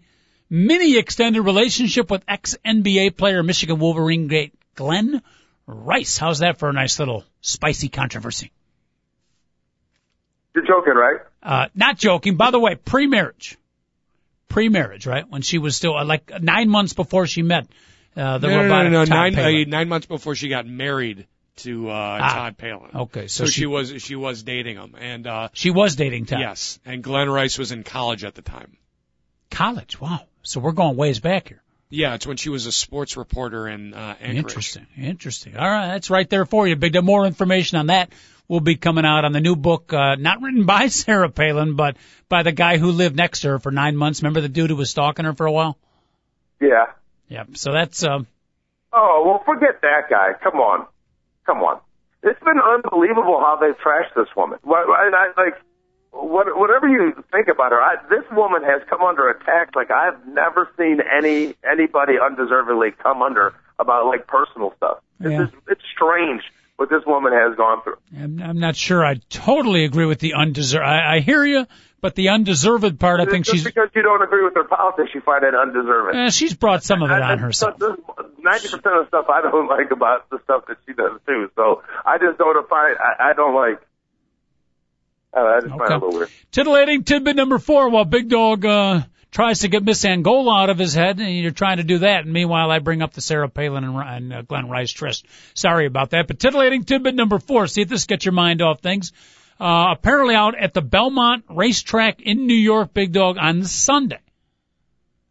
[0.49, 5.22] mini extended relationship with ex NBA player Michigan Wolverine great Glenn
[5.66, 6.18] Rice.
[6.18, 8.51] How's that for a nice little spicy controversy?
[10.55, 11.20] You're joking, right?
[11.43, 12.37] Uh, not joking.
[12.37, 13.57] By the way, pre-marriage,
[14.49, 15.28] pre-marriage, right?
[15.28, 17.68] When she was still uh, like nine months before she met
[18.16, 21.26] uh, the no, no, no, robotic no, nine, uh, nine months before she got married
[21.63, 22.35] to uh, Ah.
[22.35, 22.91] Todd Palin.
[22.95, 26.27] Okay, so So, she- she was she was dating him, and uh, she was dating
[26.27, 26.41] Todd.
[26.41, 28.77] yes, and Glenn Rice was in college at the time.
[29.51, 30.01] College.
[30.01, 30.21] Wow.
[30.43, 31.63] So we're going ways back here.
[31.93, 34.37] Yeah, it's when she was a sports reporter in uh, Anchorage.
[34.37, 34.87] Interesting.
[34.97, 35.57] Interesting.
[35.57, 35.89] All right.
[35.89, 36.77] That's right there for you.
[36.77, 36.93] Big.
[36.93, 37.03] Deal.
[37.03, 38.11] More information on that
[38.47, 41.97] will be coming out on the new book, uh, not written by Sarah Palin, but
[42.29, 44.23] by the guy who lived next to her for nine months.
[44.23, 45.77] Remember the dude who was stalking her for a while?
[46.61, 46.87] Yeah.
[47.29, 47.57] Yep.
[47.57, 48.27] So that's, um,
[48.93, 50.33] Oh, well, forget that guy.
[50.43, 50.87] Come on.
[51.47, 51.80] Come on.
[52.22, 54.59] It's been unbelievable how they've trashed this woman.
[54.64, 55.55] And I, like,
[56.12, 60.26] what, whatever you think about her, I, this woman has come under attack like I've
[60.26, 64.99] never seen any anybody undeservedly come under about like personal stuff.
[65.20, 66.43] It's just, it's strange
[66.76, 67.97] what this woman has gone through.
[68.16, 70.84] I'm, I'm not sure I totally agree with the undeserved.
[70.84, 71.66] I, I hear you,
[72.01, 75.11] but the undeserved part, I think just she's, because you don't agree with her politics,
[75.15, 76.17] you find it undeserving.
[76.19, 77.79] eh, she's brought some of it on herself.
[77.79, 81.51] Ninety percent of the stuff I don't like about the stuff that she does too.
[81.57, 83.81] So I just don't find I, I don't like.
[85.33, 86.31] I, don't know, I just find it a little weird.
[86.51, 90.79] Titillating tidbit number four, while Big Dog uh, tries to get Miss Angola out of
[90.79, 92.25] his head, and you're trying to do that.
[92.25, 95.25] And meanwhile, I bring up the Sarah Palin and, and uh, Glenn Rice tryst.
[95.55, 96.27] Sorry about that.
[96.27, 99.13] But titillating tidbit number four, see if this gets your mind off things.
[99.61, 104.21] Uh, apparently out at the Belmont racetrack in New York, Big Dog, on Sunday.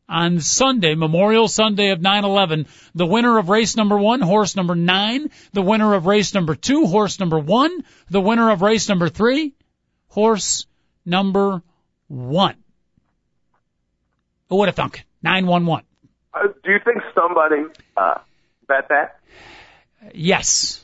[0.07, 5.31] On Sunday, Memorial Sunday of 9-11, the winner of race number one, horse number nine,
[5.53, 9.53] the winner of race number two, horse number one, the winner of race number three,
[10.09, 10.67] horse
[11.05, 11.63] number
[12.07, 12.55] one.
[14.49, 15.05] Who would have thunk?
[15.23, 15.85] 911.
[16.33, 17.63] Uh, do you think somebody
[17.97, 18.19] uh,
[18.67, 19.19] bet that?
[20.13, 20.83] Yes.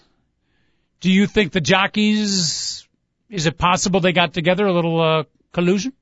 [1.00, 2.85] Do you think the jockeys,
[3.30, 5.93] is it possible they got together a little, uh, collusion?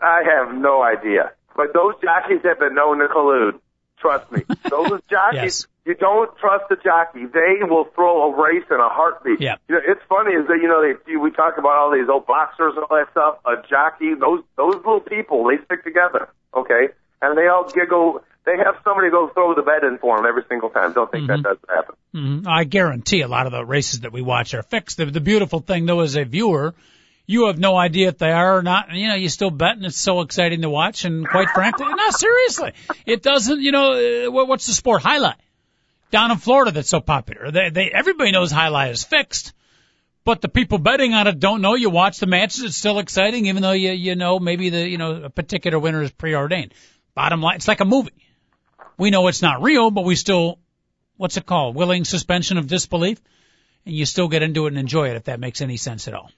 [0.00, 1.32] I have no idea.
[1.56, 3.60] But those jockeys have been known to collude.
[3.98, 4.42] Trust me.
[4.68, 5.66] Those jockeys, Yes.
[5.86, 7.26] you don't trust the jockey.
[7.26, 9.40] They will throw a race in a heartbeat.
[9.40, 9.56] Yeah.
[9.68, 12.26] You know, it's funny is that, you know, they, we talk about all these old
[12.26, 13.38] boxers and all that stuff.
[13.46, 16.28] A jockey, those, those little people, they stick together.
[16.54, 16.88] Okay?
[17.22, 18.22] And they all giggle.
[18.44, 20.92] They have somebody go throw the bet in for them every single time.
[20.92, 21.94] Don't think that doesn't happen.
[22.12, 24.98] hmm I guarantee a lot of the races that we watch are fixed.
[24.98, 26.74] The, the beautiful thing though as a viewer,
[27.26, 28.92] you have no idea if they are or not.
[28.92, 31.06] You know, you still bet and it's so exciting to watch.
[31.06, 32.72] And quite frankly, no, seriously,
[33.06, 35.02] it doesn't, you know, uh, what, what's the sport?
[35.02, 35.34] Jai alai.
[36.10, 37.50] Down in Florida that's so popular.
[37.50, 39.54] They, they, everybody knows jai alai is fixed.
[40.24, 41.74] But the people betting on it don't know.
[41.74, 44.96] You watch the matches, it's still exciting, even though you you know maybe the you
[44.96, 46.72] know a particular winner is preordained.
[47.14, 48.10] Bottom line, it's like a movie.
[48.98, 50.58] We know it's not real, but we still,
[51.16, 51.74] what's it called?
[51.74, 53.20] Willing suspension of disbelief.
[53.86, 56.14] And you still get into it and enjoy it if that makes any sense at
[56.14, 56.30] all.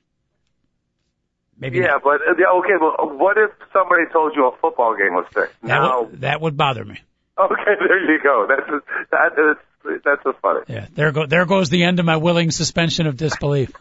[1.58, 2.02] Maybe Yeah, not.
[2.02, 2.74] but uh, okay.
[2.78, 5.54] But what if somebody told you a football game was fixed?
[5.62, 7.00] that, Now, would, that would bother me.
[7.38, 8.46] okay, there you go.
[8.48, 9.56] That's just, that is
[10.04, 10.60] that's just funny.
[10.68, 13.70] Yeah, there go there goes the end of my willing suspension of disbelief.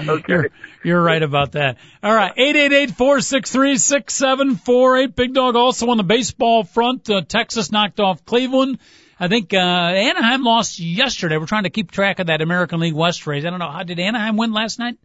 [0.28, 0.48] You're
[0.82, 1.78] you're right about that.
[2.02, 5.14] All right, eight eight eight four six three six seven four eight.
[5.14, 7.08] Big dog also on the baseball front.
[7.08, 8.78] Uh, Texas knocked off Cleveland.
[9.18, 11.36] I think uh, Anaheim lost yesterday.
[11.36, 13.44] We're trying to keep track of that American League West race.
[13.44, 14.98] I don't know how did Anaheim win last night?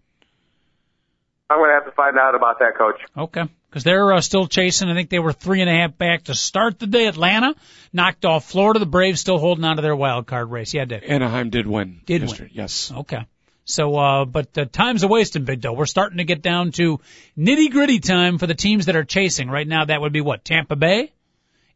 [1.50, 3.02] I'm going to have to find out about that, Coach.
[3.18, 3.44] Okay.
[3.70, 4.90] Because they're uh, still chasing.
[4.90, 7.08] I think they were three and a half back to start the day.
[7.08, 7.56] Atlanta
[7.94, 8.80] knocked off Florida.
[8.80, 10.74] The Braves still holding on to their wild card race.
[10.74, 11.04] Yeah, Dick.
[11.08, 12.02] Anaheim did win.
[12.06, 12.50] Did win.
[12.52, 12.92] Yes.
[12.92, 13.26] Okay.
[13.70, 15.74] So, uh, but uh, time's a wasting, Big Doe.
[15.74, 17.00] We're starting to get down to
[17.38, 19.48] nitty gritty time for the teams that are chasing.
[19.48, 20.44] Right now, that would be what?
[20.44, 21.14] Tampa Bay,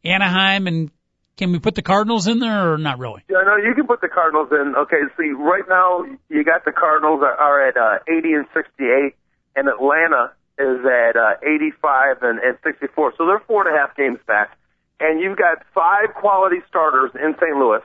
[0.03, 0.89] Anaheim, and
[1.37, 3.23] can we put the Cardinals in there or not really?
[3.29, 4.73] Yeah, no, you can put the Cardinals in.
[4.75, 9.13] Okay, see, right now you got the Cardinals are, are at uh, 80 and 68,
[9.55, 13.13] and Atlanta is at uh, 85 and, and 64.
[13.19, 14.57] So they're four and a half games back,
[14.99, 17.55] and you've got five quality starters in St.
[17.55, 17.81] Louis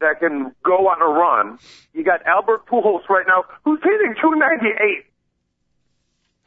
[0.00, 1.58] that can go on a run.
[1.92, 5.04] You got Albert Pujols right now, who's hitting 298.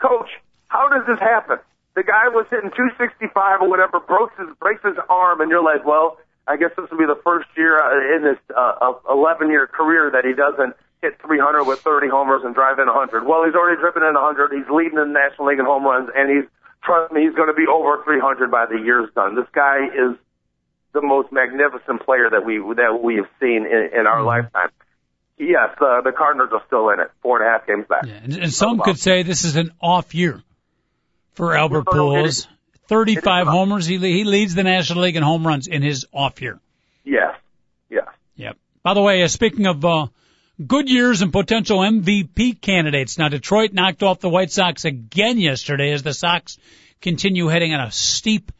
[0.01, 0.29] Coach,
[0.67, 1.57] how does this happen?
[1.95, 5.85] The guy was hitting 265 or whatever, breaks his breaks his arm, and you're like,
[5.85, 9.67] well, I guess this will be the first year uh, in his uh, 11 year
[9.67, 13.27] career that he doesn't hit 300 with 30 homers and drive in 100.
[13.27, 14.51] Well, he's already driven in 100.
[14.51, 16.49] He's leading the National League in home runs, and he's
[16.83, 19.35] trust me, he's going to be over 300 by the year's done.
[19.35, 20.17] This guy is
[20.93, 24.69] the most magnificent player that we that we have seen in, in our lifetime.
[25.37, 28.05] Yes, uh, the Cardinals are still in it, four and a half games back.
[28.05, 30.41] Yeah, and, and some could say this is an off year
[31.33, 32.47] for Albert No, no, it Pujols.
[32.87, 33.85] 35 homers.
[33.85, 36.59] He, he leads the National League in home runs in his off year.
[37.03, 37.35] Yes,
[37.89, 38.07] yes.
[38.35, 38.57] Yep.
[38.83, 40.07] By the way, uh, speaking of uh,
[40.65, 45.91] good years and potential MVP candidates, now Detroit knocked off the White Sox again yesterday
[45.91, 46.57] as the Sox
[47.01, 48.51] continue heading on a steep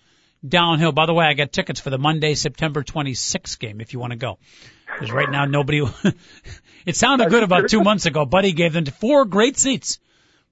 [0.48, 0.92] downhill.
[0.92, 4.12] By the way, I got tickets for the Monday, September 26th game if you want
[4.12, 4.38] to go.
[4.94, 5.82] Because right now nobody.
[6.86, 8.26] it sounded good about two months ago.
[8.26, 10.00] Buddy gave them four great seats.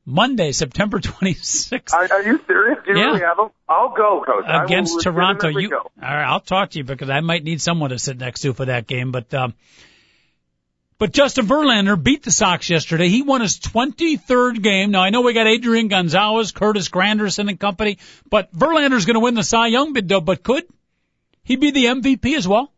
[0.04, 2.80] Monday, September 26th Are, are you serious?
[2.86, 3.06] Do you Yeah.
[3.06, 3.50] really have them?
[3.70, 4.46] I'll go, Coach.
[4.48, 5.48] Against Toronto.
[5.50, 5.78] You, go.
[5.78, 8.54] all right, I'll talk to you because I might need someone to sit next to
[8.54, 9.12] for that game.
[9.12, 9.54] But um,
[11.02, 13.08] but Justin Verlander beat the Sox yesterday.
[13.08, 14.92] He won his 23rd game.
[14.92, 17.98] Now I know we got Adrian Gonzalez, Curtis Granderson and company,
[18.30, 20.22] but Verlander's going to win the Cy Young bid though.
[20.22, 20.64] But could
[21.42, 22.72] he be the MVP as well?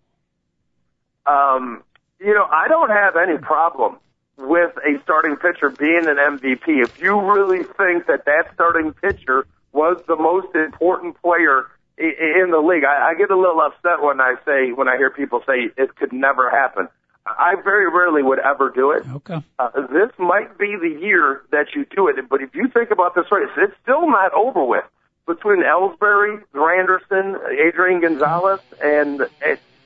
[1.25, 1.83] Um,
[2.17, 3.97] you know, I don't have any problem
[4.37, 6.81] with a starting pitcher being an MVP.
[6.81, 11.65] If you really think that that starting pitcher was the most important player
[11.97, 15.09] in the league, I, I get a little upset when I say when I hear
[15.09, 16.87] people say it could never happen.
[17.25, 19.03] I very rarely would ever do it.
[19.07, 19.41] Okay.
[19.57, 23.15] Uh, this might be the year that you do it, but if you think about
[23.15, 24.83] this race, it's still not over with
[25.25, 29.21] between Ellsbury, Granderson, Adrian Gonzalez, and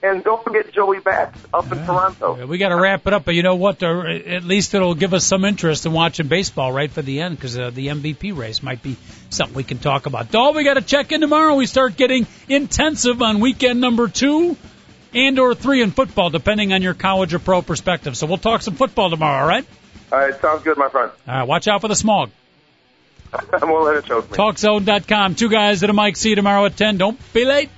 [0.04, 2.46] and, don't forget Joey Bats up in Toronto.
[2.46, 3.82] We got to wrap it up, but you know what?
[3.84, 7.58] At least it'll give us some interest in watching baseball right for the end because
[7.58, 8.96] uh, the MVP race might be
[9.30, 10.32] something we can talk about.
[10.32, 11.56] Doll, we got to check in tomorrow.
[11.56, 14.56] We start getting intensive on weekend number two
[15.18, 18.16] and or three in football, depending on your college or pro perspective.
[18.16, 19.42] So we'll talk some football tomorrow.
[19.42, 19.66] All right.
[20.12, 21.12] All right, sounds good, my friend.
[21.28, 21.48] All right.
[21.48, 22.30] Watch out for the smog.
[23.34, 24.38] I won't let it choke me.
[24.38, 25.36] Talkzone.com.
[25.36, 26.16] Two guys at a mic.
[26.16, 26.98] See you tomorrow at ten.
[26.98, 27.70] Don't be late.